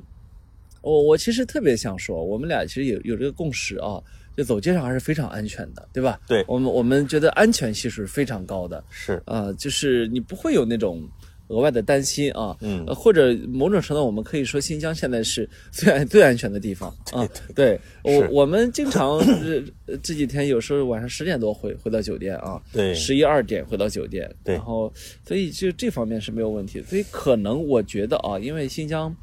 [0.83, 4.03] 我我其实特别想说，我们俩其实有有这个共识啊，
[4.37, 6.21] 就走街上还是非常安全的，对吧？
[6.27, 6.45] 对。
[6.47, 11.09] 我们我们觉得安全系数是非常高的，是，啊、就是你不会有那种
[11.49, 17.29] 额外的担心啊，嗯呃或者某种程度，我们可以说新疆现在是 最安最安全的地方 啊。
[17.55, 19.63] 对我是我们经常这
[19.99, 24.93] 这几天有时候晚上十点多回回到酒店啊，对十一二点回到酒店，对然后
[25.27, 26.83] 所以就这方面是没有问题。
[26.83, 29.15] 所以可能我觉得啊，因为新疆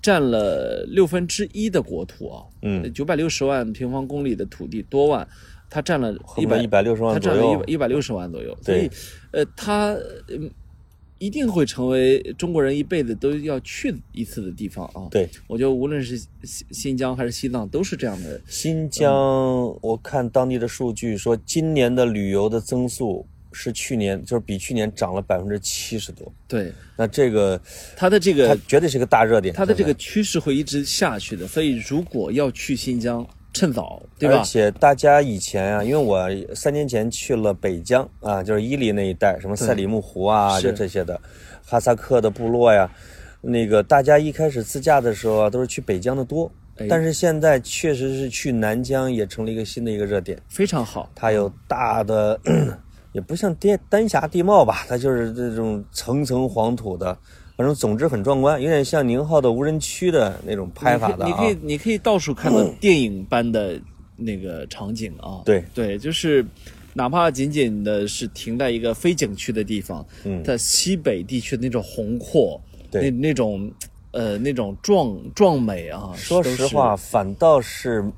[0.00, 5.26] 占了六分之一的国土啊，嗯，九百六十万平方公里的土地多万，
[5.68, 7.64] 它占了一百一百六十万左它占了一右百。
[7.66, 8.88] 一百六十万左右，所以
[9.32, 9.94] 呃，它
[10.28, 10.48] 嗯
[11.18, 15.08] 一定会成为中国人一辈子都要去一次的地方啊。
[15.10, 18.40] 对，我觉得无论是新新疆还是西藏，都是这样的。
[18.46, 19.12] 新疆，
[19.82, 26.32] 我看当地的数据说，今年的旅游的增速是去年，就是比去年涨了百分之七十多。
[26.46, 27.60] 对那这个，
[27.96, 29.54] 它的这个它个绝对是个大热点。
[29.54, 34.44] 它的这个趋势会一直下去的，所以如果要去新疆，趁早，对吧而？
[34.44, 41.20] 且大家以前啊，因为我三年前去了北疆啊，就是伊犁那一带，什么赛里木湖啊，就这些的，
[41.64, 42.88] 哈萨克的部落呀，
[43.40, 51.10] 那个大家一开始自驾的时候啊，都是去北疆的多，哎但是现在确实是去南疆也成了一个新的一个热点，非常好。
[51.14, 52.38] 它有大的，
[53.12, 57.16] 也不像丹丹霞地貌吧，它就是这种层层黄土的。
[57.58, 61.28] 反正总之很壮观，有点像宁浩的无人区的那种拍法的啊。
[61.28, 63.76] 你可以，你可以，你可以到处看到电影般的
[64.14, 65.42] 那个场景啊。
[65.44, 66.46] 对对，就是
[66.94, 72.60] 哪怕仅仅的是停在一个非景区的地方，嗯它西北地区的那种宏阔，
[72.92, 73.68] 对那那种
[74.12, 76.12] 呃那种壮壮美啊。
[76.14, 78.08] 说实话，，反倒是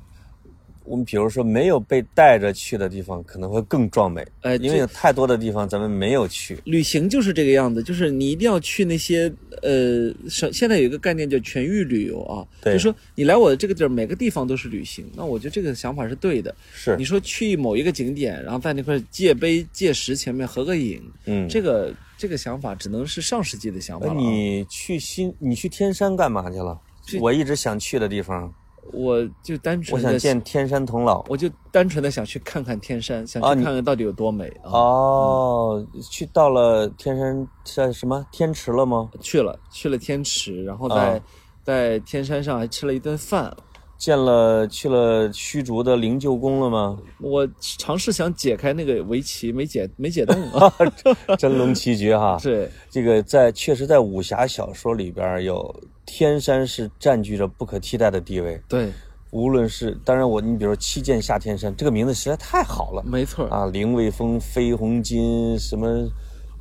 [0.91, 4.27] 我们比如说没有被带着去的地方，可能会更壮美。
[4.43, 6.59] 呃因为有太多的地方咱们没有去。
[6.65, 9.33] 旅行就是这个样子，就是你一定要去那些
[9.63, 15.09] 呃，现现在有一个概念叫全域旅游啊，就是说你来我的这个地儿，每个地方都是旅行。
[15.15, 16.53] 那我觉得这个想法是对的。
[16.75, 24.17] 是你，说去某一个景点，然后在那块界碑、界石前面合个影，嗯，这个这个想法只能是上世纪的想法了、啊。
[24.17, 26.77] 呃你去新，你去天山干嘛去了？
[27.21, 28.53] 我一直想去的地方，
[28.93, 31.25] 我就单纯的，想见天山童姥。
[31.29, 34.71] 我就单纯的想去看看天山，想去看看到底有多美啊。
[34.73, 39.11] 哦，去到了天山在什么天池了吗？
[39.21, 41.21] 去了去了天池，然后在、啊
[41.63, 43.55] 在天山上还吃了一顿饭。
[43.99, 46.99] 见了去了虚竹的灵鹫宫了吗？
[47.21, 50.73] 我尝试想解开那个围棋，没解没解动啊。
[51.37, 52.39] 真龙棋局哈。
[52.41, 55.83] 是，这个在确实在武侠小说里边有
[56.13, 58.61] 天山是占据着不可替代的地位。
[58.69, 58.93] 对，
[59.31, 63.47] 无论是当然我你比如说七剑下天山这个名字实在太好了没错。
[63.47, 66.09] 啊，凌卫风、飞鸿金什么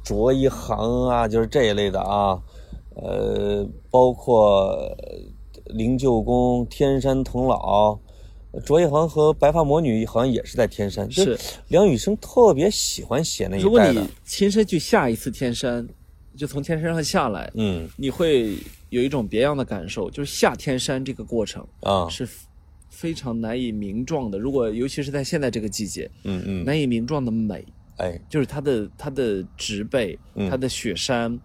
[0.04, 2.40] 卓一航啊，就是这一类的啊，
[2.96, 4.96] 呃，包括呃
[5.66, 7.98] 灵鹫宫、天山童姥。
[8.66, 11.38] 卓一航和白发魔女好像也是在天山，就是
[11.68, 15.88] 梁羽生特别喜欢写那一如果你，亲身去下一次天山，
[16.36, 18.58] 就从天山上下来，嗯你会
[18.90, 22.28] 有一种别样的感受，就是下天山这个过程啊，是
[22.90, 24.38] 非常难以名状的。
[24.40, 27.66] 如果尤其是在现在这个季节，嗯嗯，难以名状的美，
[27.98, 30.50] 哎，就是它的它的植被、嗯。
[30.50, 31.40] 它的雪山，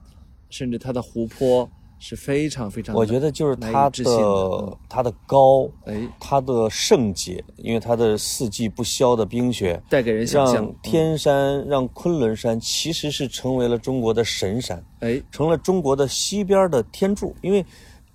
[0.49, 1.71] 甚至它的湖泊
[2.05, 2.95] 是非常非常。
[2.95, 10.75] 我觉得就是它的的它的高，哎，它的圣洁，因为它的四季不消的冰雪，带给人想象让。
[10.83, 17.35] 天山、让昆仑山其实是成为了中国的神山，哎，成了中国的西边的天柱。
[17.41, 17.65] 因为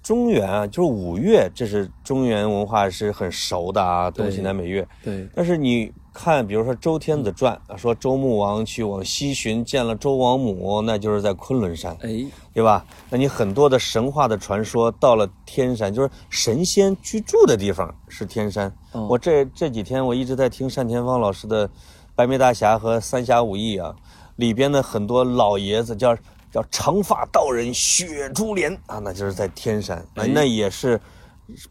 [0.10, 4.88] 中原啊，就是五岳，这是中原文化是很熟的啊，东西南北岳。
[5.04, 12.84] 对，但是你看，比如说《周天子传》啊，说周穆王去往西巡，见了周王母，那就是在昆仑山，哎，对吧？
[13.12, 18.68] 那你很多的神话的传说，到了天山，就是神仙居住的地方是天山。
[18.94, 21.68] 哦我这这几天我一直在听单田芳老师的
[22.16, 23.96] 《白眉大侠》和《三侠五义》啊，
[24.38, 26.18] 里边的很多老爷子叫
[26.52, 31.00] 叫长发道人雪珠帘啊，那就是在天山，那哎那也是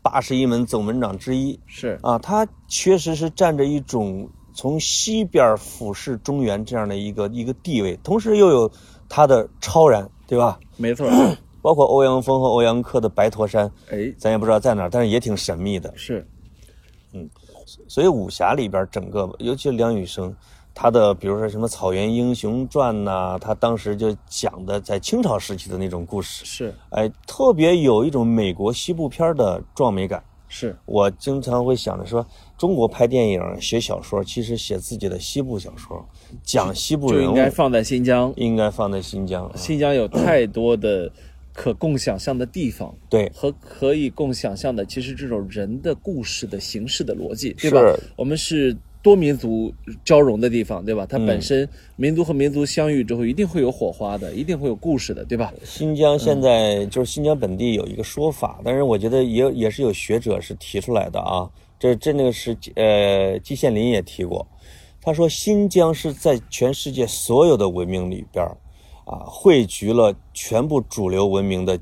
[0.03, 1.59] 八十一门总门长之一。
[1.67, 8.71] 是，啊，他确实是占着一种从西边俯视中原这样的一个一个地位，同时又有
[9.09, 10.59] 他的超然，对吧？
[10.77, 11.09] 没错，
[11.63, 15.93] 包括欧阳锋和欧阳克的白驼山，哎，咱也不知道在哪儿，但是也挺神秘的。
[15.97, 16.27] 是，
[17.13, 17.29] 嗯
[17.87, 20.35] 所以武侠里边整个，尤其是梁羽生，
[20.81, 30.23] 他的比如说什么《草原英雄传》呐，他当时就讲的在清朝时期的那种故事，是，哎，特别有一种美国西部片的壮美感。
[30.47, 32.25] 是，我经常会想着说，
[32.57, 36.09] 中国拍电影、写小说，其实写自己的西部小说，
[36.45, 38.33] 讲西部就人物，应该放在新疆。
[38.37, 39.47] 应该放在新疆。
[39.47, 41.11] 啊新疆有太多的
[41.53, 47.81] 可供想象的地方，对，和可以共想象的，其实这种人的故事的形式的逻辑，对吧？
[48.17, 49.73] 我们是多民族
[50.05, 51.07] 交融的地方，对吧？
[51.07, 55.53] 它嗯本身民族和民族相遇之后，一定会有火花的，一定会有故事的，对吧？
[55.65, 61.49] 新疆现在就是新疆本地有一个说法，但是我觉得也有也是有学者是提出来的啊。
[61.79, 64.45] 这这那个是呃季羡林也提过，
[65.01, 68.57] 他说新疆是在全世界所有的文明里边儿
[69.05, 71.79] 啊汇聚了全部主流文明的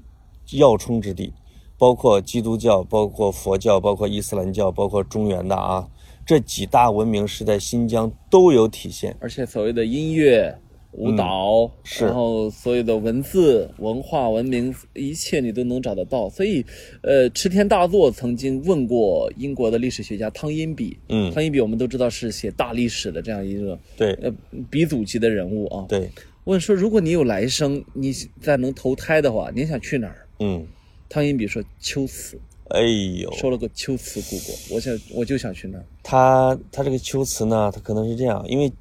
[0.53, 1.33] 要冲之地，
[1.79, 5.89] 包括基督教、包括佛教、包括伊斯兰教、包括中原的啊，
[6.27, 9.17] 这几大文明是在新疆都有体现。
[9.21, 10.53] 而且所谓的音乐、
[10.91, 16.29] 舞蹈，嗯是然后所有的文字、文化、文明，一切你都能找得到。
[16.29, 16.65] 所以，
[17.03, 24.33] 呃，池田大作曾经问过英国的历史学家汤因比，嗯汤因比我们都知道是写大历史的这样一个对呃
[24.69, 25.87] 鼻祖级的人物啊。
[25.89, 26.11] 对，
[26.45, 30.27] 问说，如果你有来生，你再能投胎的话，你想去哪儿？
[30.41, 30.67] 嗯，
[31.09, 35.85] 汤因比说秋瓷，哎呦，说了个秋瓷故国，我想我就想去那儿。
[36.03, 38.73] 他他这个秋词呢，他可能是这样，因为，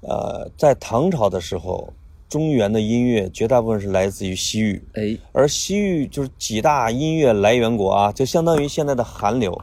[0.00, 1.90] 呃，在唐朝的时候，
[2.28, 9.58] 中原的音乐绝大部分是来自于西域，哎，而西域就是几大音乐来源国啊，就相当于现在的韩流，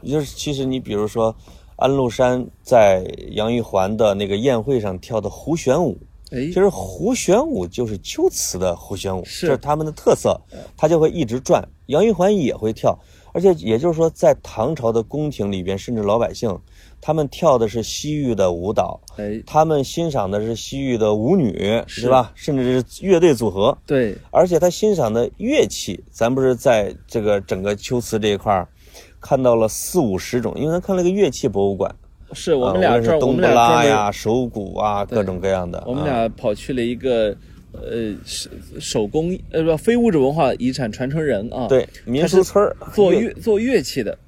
[0.00, 1.34] 也就是其实你比如说，
[1.76, 5.98] 安禄山在杨玉环的那个宴会上跳的胡旋舞，
[6.30, 6.46] 哎。
[6.46, 9.46] 其，实胡旋舞就是秋瓷的胡旋舞，是。
[9.46, 10.40] 这是他们的特色，
[10.74, 11.62] 他就会一直转。
[11.86, 12.96] 杨玉环也会跳，
[13.32, 16.58] 而且也就是说，在唐朝的宫廷里边，甚至老百姓，
[17.00, 22.32] 他们跳的是西域的舞蹈，哎，他们欣赏的是西域的舞女，是是吧？
[22.34, 28.68] 甚至是乐队组合，对，而且他欣赏的乐器，咱不是在这个整个秋瓷这一块儿
[29.20, 31.94] 看到了四五十种，因为他看了个乐器博物馆，
[32.32, 35.82] 是我们俩这儿，我冬不们俩专门拉呀、手鼓啊，各种各样的。
[35.86, 37.36] 我们啊俩跑去了一个
[37.72, 44.18] 呃手手工呃不非物质文化遗产传承人啊，，对民俗村儿做乐做乐器的，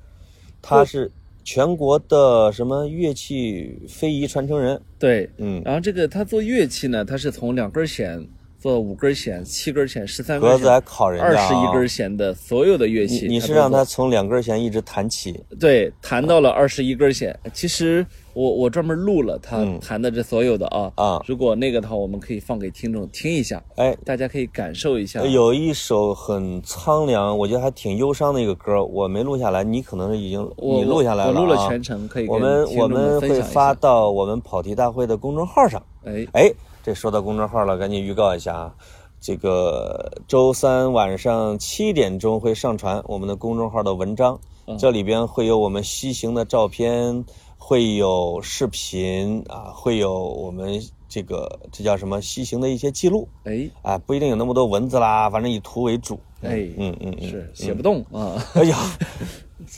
[0.61, 1.11] 他是
[1.45, 8.24] 全国的什么乐器非遗传承人，对，嗯，然后这个他做乐器呢，他是从两根弦
[8.63, 17.39] 做五根弦、七根弦、十三根格子还弦、考人二十一根弦的所有的乐器，你你是让他从两根弦一直弹起，对弹到了二十一根弦。
[17.53, 25.21] 其实我我专门录了他嗯弹的这所有的啊啊如果那个的话，我们可以放给听众听一下，哎，大家可以感受一下。
[25.27, 33.43] 有一首很苍凉，我觉得还挺忧伤的一个歌，我没录下来，你可能是已经你录下来了、啊，我录了全程，可以我们我们会。
[33.43, 35.83] 发到我们跑题大会的公众号上。
[36.05, 36.53] 哎，哎，
[36.83, 38.74] 这说到公众号了，赶紧预告一下啊！
[39.20, 47.24] 这个周三晚上七点钟会上传我们的公众号的文章，嗯这里边会有我们西行的照片，
[47.57, 56.18] 会有视频啊，会有我们这个这叫什么西行的一些记录哎，啊，不一定有那么多文字啦，反正以图为主。
[56.43, 58.45] 哎嗯嗯嗯，是写不动啊。
[58.55, 58.76] 哎呀，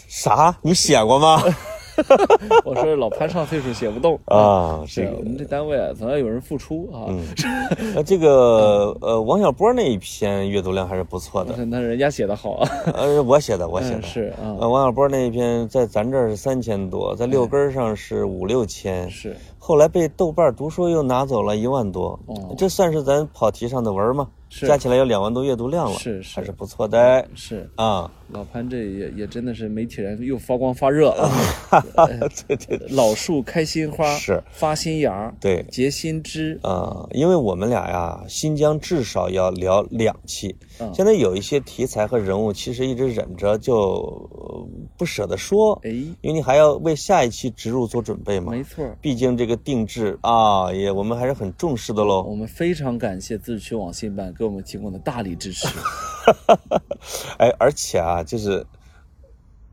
[0.08, 0.56] 啥？
[0.62, 1.42] 你写过吗？
[2.64, 4.18] 我说老潘上岁数写不动。
[4.26, 7.06] 啊，是这个我们这单位啊，总要有人付出啊。
[8.04, 11.64] 这个呃，王小波那一篇阅读量还是不错的。
[11.64, 12.68] 那人家写的好啊。
[12.94, 14.06] 呃，我写的，我写嗯的。
[14.06, 24.28] 是王小波那一篇在咱这儿是三千多，在六根上是五六千，是后来被豆瓣读书又拿走了一万多，哦这算是咱跑题上的文儿吗？
[24.54, 27.68] 是加起来有两万多阅读量了，是是还是不错的是。
[27.74, 28.10] 啊。
[28.30, 31.30] 老潘这也也真的是媒体人又发光发热啊！
[32.08, 36.58] 对对对， 老树开新花，是发新芽，对结新枝。
[36.62, 40.56] 啊、因为我们俩呀，新疆至少要聊两期。
[40.80, 43.74] 嗯现在有一些题材和人物，其实一直忍着就
[44.32, 48.50] 呃不舍得说，哎，因为你还要为下一期植入做准备嘛。
[48.50, 48.84] 没错。
[49.00, 52.22] 毕竟这个定制啊，也我们还是很重视的喽。
[52.22, 55.66] 我们非常感谢自治区网信办给我们提供的大力支持。
[57.38, 58.64] 哎，而且啊，就是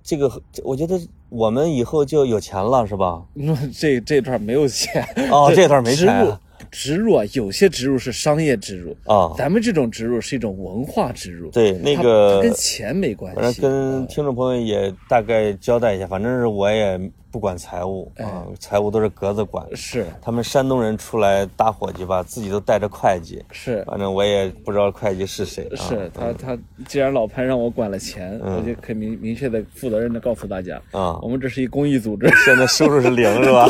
[0.03, 0.30] 这个，
[0.63, 0.99] 我觉得
[1.30, 3.24] 我们以后就有钱了，是吧？
[3.78, 11.49] 这这段没有钱哦这段没植入钱啊植入啊，有些植入是商业植入，啊，咱们这种植入是一种文化植入。
[11.49, 13.61] 对，那个跟钱没关反正系。
[13.61, 16.97] 跟听众朋友也大概交代一下，反正是我也
[17.32, 19.65] 不管财务啊，财务都是格子管。
[19.75, 25.63] 是他们山东人出来搭伙计吧，自己都带着会计，是反正我也不知道会计是谁。
[25.71, 26.57] 啊、是，他他
[26.88, 32.27] 既然老潘让我管了钱，我就可以明明确的、负责任的告诉大家，啊我们这是一公益组织。
[32.43, 33.67] 现在收入是零是吧？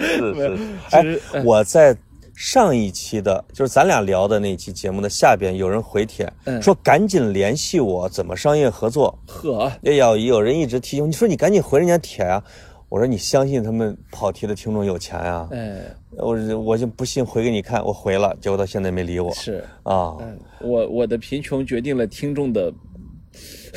[0.00, 0.58] 是 是。
[0.90, 1.96] 哎其实，我在
[2.34, 6.60] 上一期的，就是咱俩聊的那期节目的下边，有人回帖、嗯。
[6.62, 9.16] 说赶紧联系我，怎么商业合作？
[9.26, 12.42] 呵，也有有人一直提醒你说你赶紧回人家帖呀、
[12.88, 15.80] 我说你相信他们跑题的听众有钱呀、哎，
[16.16, 19.32] 我我就不信回给你看，我回了，结果到现在没理我。
[19.34, 20.16] 是，啊。
[20.20, 22.72] 嗯，我我的贫穷决定了听众的，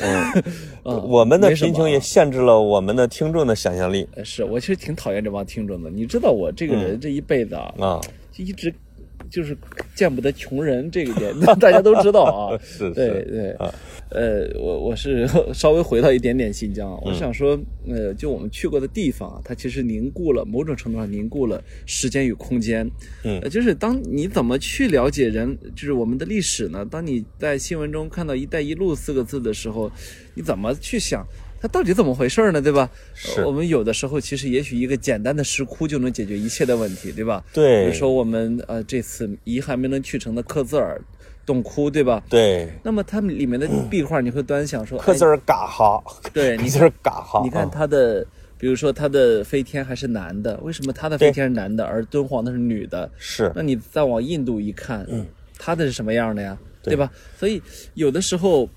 [0.84, 4.06] 嗯，我们的贫穷也限制了我们的听众的想象力。
[4.16, 5.88] 呃是我其实挺讨厌这帮听众的。
[5.88, 8.00] 你知道我这个人这一辈子啊，
[8.38, 8.72] 一直
[9.30, 9.56] 就是
[9.94, 12.58] 见不得穷人这一点， 大家都知道啊。
[12.62, 13.74] 是对是对啊，
[14.10, 17.58] 呃，我我是 稍微回到一点点新疆我想说，
[17.88, 22.88] 呃，就我们去过的地方啊，它其实凝固了某种程度上凝固了时间与空间。
[23.24, 26.86] 嗯呃，就是当你怎么去了解人，就是我们的历史呢？
[26.88, 29.90] 当你在新闻中看到“一带一路”四个字的时候，
[30.34, 31.26] 你怎么去想？
[31.60, 32.60] 它到底怎么回事呢？
[32.60, 32.88] 对吧？
[33.44, 37.42] 我们有的时候其实也许一个简单的石窟就能解决一切的问题，对吧？
[37.52, 41.00] 对比如说我们呃这次遗憾没能去成的克孜尔
[41.44, 42.22] 洞窟，对吧？
[42.28, 46.02] 对，那么它们里面的壁画，你会端详说，哎克孜尔嘎哈，
[46.32, 48.26] 对， 你克孜尔嘎哈，你看啊它的，
[48.58, 53.10] 比如说它的飞天还是男的，为什么它的飞天是男的，而敦煌的是女的？
[53.16, 55.24] 是那你再往印度一看，嗯
[55.58, 56.56] 它的是什么样的呀？
[56.82, 57.10] 对对吧？
[57.38, 57.62] 所以
[57.94, 58.68] 有的时候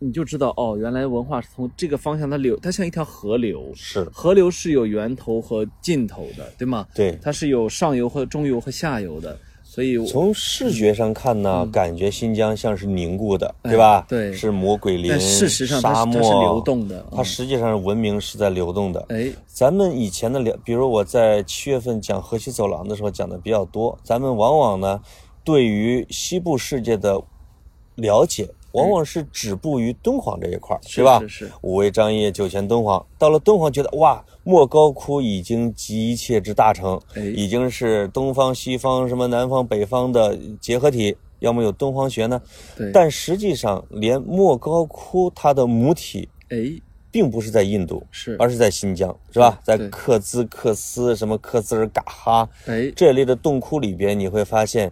[0.00, 6.86] 你就知道，哦，原来文化是从这个方向它流，它像一条河流，是，河流是有源头和尽头的，对吗？
[6.94, 7.18] 对。
[7.20, 14.06] 它是有上游和中游和下游的，所以从视觉上看呢，感觉新疆像是凝固的，对吧？
[14.08, 19.04] 对是魔鬼林，但事实上它沙漠是它是流动的它嗯实际上文明是在流动的。
[19.08, 25.00] 哎，咱们以前的了，比如我在七月份讲河西走廊的时候讲的比较多，咱们往往呢，
[25.42, 27.20] 对于西部世界的
[27.96, 31.20] 了解，往往是止步于敦煌这一块对吧？
[31.20, 42.40] 是是五味张掖、酒泉敦煌，到了敦煌觉得哇，莫高窟已经集一切之大成，哎已经是东方、西方、什么南方、北方的结合体，要么有敦煌学呢。
[42.92, 46.56] 但实际上，连莫高窟它的母体哎，
[47.10, 49.58] 并不是在印度，是而是在新疆，是吧？
[49.62, 54.90] 在对克孜、克斯、什么克孜尔嘎哈哎，这类的洞窟里边，你会发现，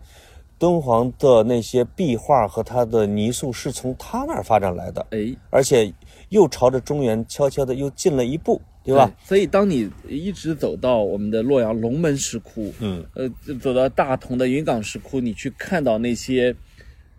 [0.58, 5.92] 敦煌的那些壁画和它的泥塑是从它那儿发展来的，哎，而且
[6.30, 9.10] 又朝着中原悄悄的又进了一步，对吧？
[9.22, 13.28] 所以当你一直走到我们的洛阳龙门石窟，嗯，呃，
[13.60, 16.54] 走到大同的云冈石窟，你去看到那些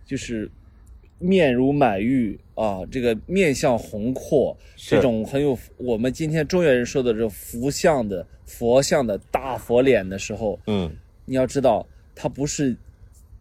[0.05, 0.49] 就是
[1.19, 10.91] 面如满玉啊，这个面相宏阔，这种很有我们今天中原人说的这种佛像的佛像的大佛脸的时候，嗯，
[11.25, 11.85] 你要知道，
[12.15, 12.75] 它不是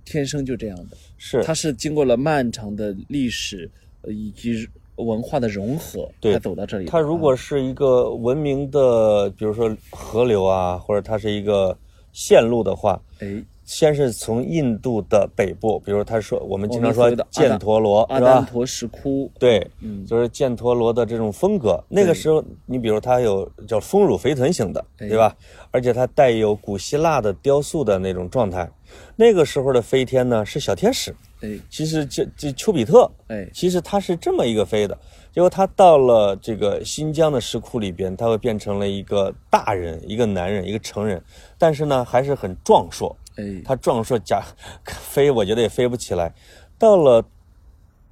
[0.06, 6.86] 天生就这样的，是它是经过了漫长的历史呃以及文化的融合，对才走到这里。
[6.86, 11.76] 它如果是一个文明的，比如说河流啊，或者它是一个
[12.14, 18.34] 线路的话，哎，先是从印度的北部，比如他说我们经常说犍陀罗，阿是吧？
[18.34, 21.82] 丹陀石窟，对，嗯就是犍陀罗的这种风格。
[21.88, 25.36] 那个时候，你比如它有叫丰乳肥臀型的，哎对吧？
[25.72, 28.70] 而且它带有古希腊的雕塑的那种状态。
[29.16, 34.96] 那个时候的飞天呢是小天使，哎其实这这丘比特，哎，其实它是这么一个飞的。
[35.32, 41.20] 结果他到了这个新疆的石窟里边，他会变成了一个大人，一个男人，一个成人，
[41.58, 43.14] 但是呢还是很壮硕。
[43.36, 44.42] 哎，他壮硕假
[44.84, 46.32] 飞，我觉得也飞不起来。
[46.78, 47.24] 到了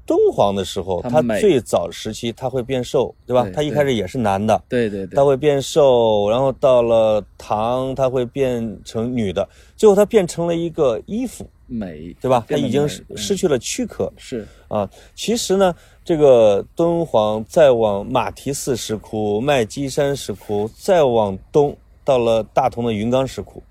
[0.07, 3.43] 敦煌的时候，它最早时期它会变瘦，对吧？
[3.45, 12.41] 对它一开始也是男的，对对对它，会变瘦，然后到了唐，它会变成女的，最后它变成了一个衣服，美，对吧？
[12.49, 14.89] 它变得美已经失去了躯壳是啊。
[15.15, 23.63] 其实呢，这个敦煌再往马蹄寺石窟、麦积山石窟，再往东到了大同的云冈石窟。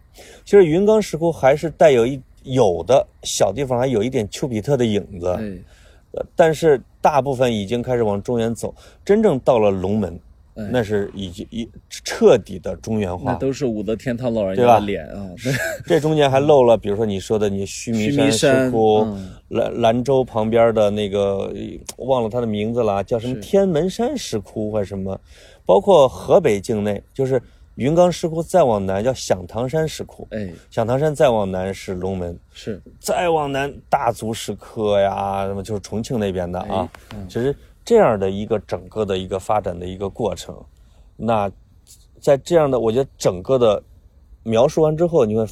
[0.45, 5.63] 其实云冈石窟还是带有一有的小地方还有一点丘比特的影子，嗯，
[6.11, 10.19] 呃但是大部分已经开始往中原走，真正到了龙门，
[10.55, 13.31] 哎那是已经一彻底的中原化。
[13.31, 15.29] 那都是武则天她老人家的脸啊，
[15.85, 25.19] 这中间还漏了，比如说你说的你须弥山石山窟、嗯兰兰州旁边的那个呃忘了它的名字了，叫什么天门山石窟还是什么，
[25.63, 27.39] 包括河北境内就是
[27.75, 32.81] 云冈石窟，再往南叫响堂山石窟，哎，响堂山再往南是龙门，是。
[32.99, 36.89] 再往南大足石刻呀，什么就是重庆那边的啊。
[37.09, 37.27] 哎嗯。
[37.27, 40.55] 其实这样的一个整个的一个发展的一个过程，
[41.17, 41.51] 那
[42.21, 43.81] 在这样的我觉得整个的
[44.43, 45.45] 描述完之后，你会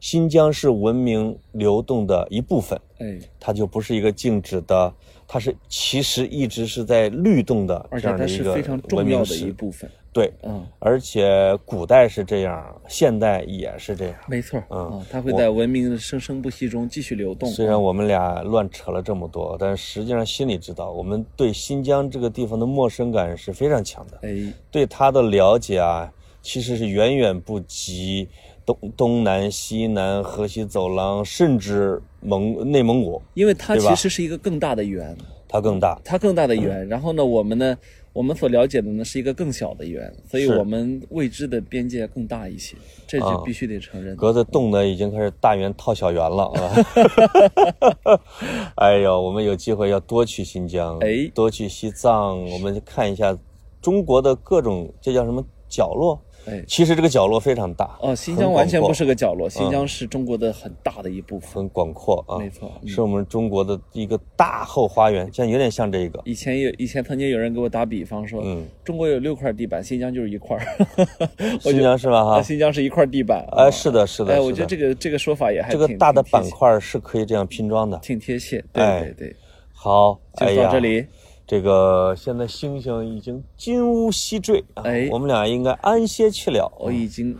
[0.00, 4.92] 新疆是文明流动的一部分，哎，它就不是一个静止的，
[5.26, 9.56] 它是其实一直是在律动的这样的一个非常重文明要的一。
[9.56, 14.14] 部分，对，嗯，而且古代是这样，现代也是这样。
[14.28, 14.78] 没错，嗯。
[14.78, 26.12] 啊，它会在文明的生生不息中继续流动，虽然我们俩乱扯了这么多，但实际上心里知道，我们对新疆这个地方的陌生感是非常强的，哎，对它的了解啊，
[26.42, 28.28] 其实是远远不及
[28.66, 35.16] 东东南、西南、河西走廊，甚至蒙内蒙古，因为它其实是一个更大的圆，
[35.48, 35.98] 它更大。
[36.04, 37.78] 它更大的圆，然后呢，我们呢，
[38.12, 44.16] 我们所了解的呢是一个更小的圆，所以我们未知的边界更大一些，这就啊必须得承认。
[44.16, 48.20] 格子洞呢已经开始大圆套小圆了啊！
[48.76, 53.38] 哎呦，我们有机会要多去新疆，哎多去西藏，我们看一下
[53.80, 56.20] 中国的各种，这叫什么角落？
[56.46, 61.50] 哎，其实这个角落非常大，哦，新疆完全不是个角落，新疆是中国的很大的一部分。
[61.54, 66.20] 很广阔啊，没错嗯是我们中国的一个大后花园，像有点像这个。
[66.24, 70.56] 以前有以前曾经有人给我打比方说，嗯中国有六块地板，新疆就是一块
[71.60, 72.20] 新疆是吧？
[72.20, 73.44] 得哈，新疆是一块地板。
[73.52, 77.98] 哎，是的，是的，哎，我觉得这个这个说法也还这个挺大的板块是可以这样拼装的。
[77.98, 78.62] 挺贴切。
[78.72, 79.36] 对哎对对，
[79.72, 81.06] 好，就到这，里。
[81.46, 86.68] 这个现在星星已经金乌西坠啊哎，我们俩应该安歇去了。
[86.78, 87.38] 我已经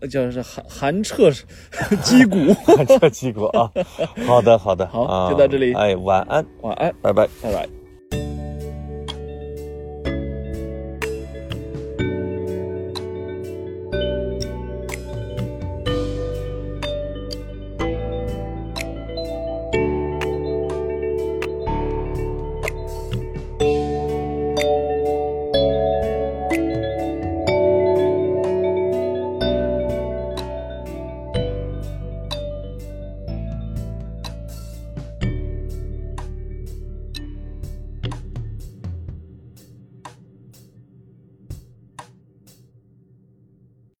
[0.00, 2.52] 呃叫是寒寒 彻击鼓。
[2.54, 3.72] 寒彻击鼓啊，
[4.26, 7.26] 好的，好的，好啊就到这里哎，晚安，晚安，拜拜。
[7.42, 8.45] 拜拜。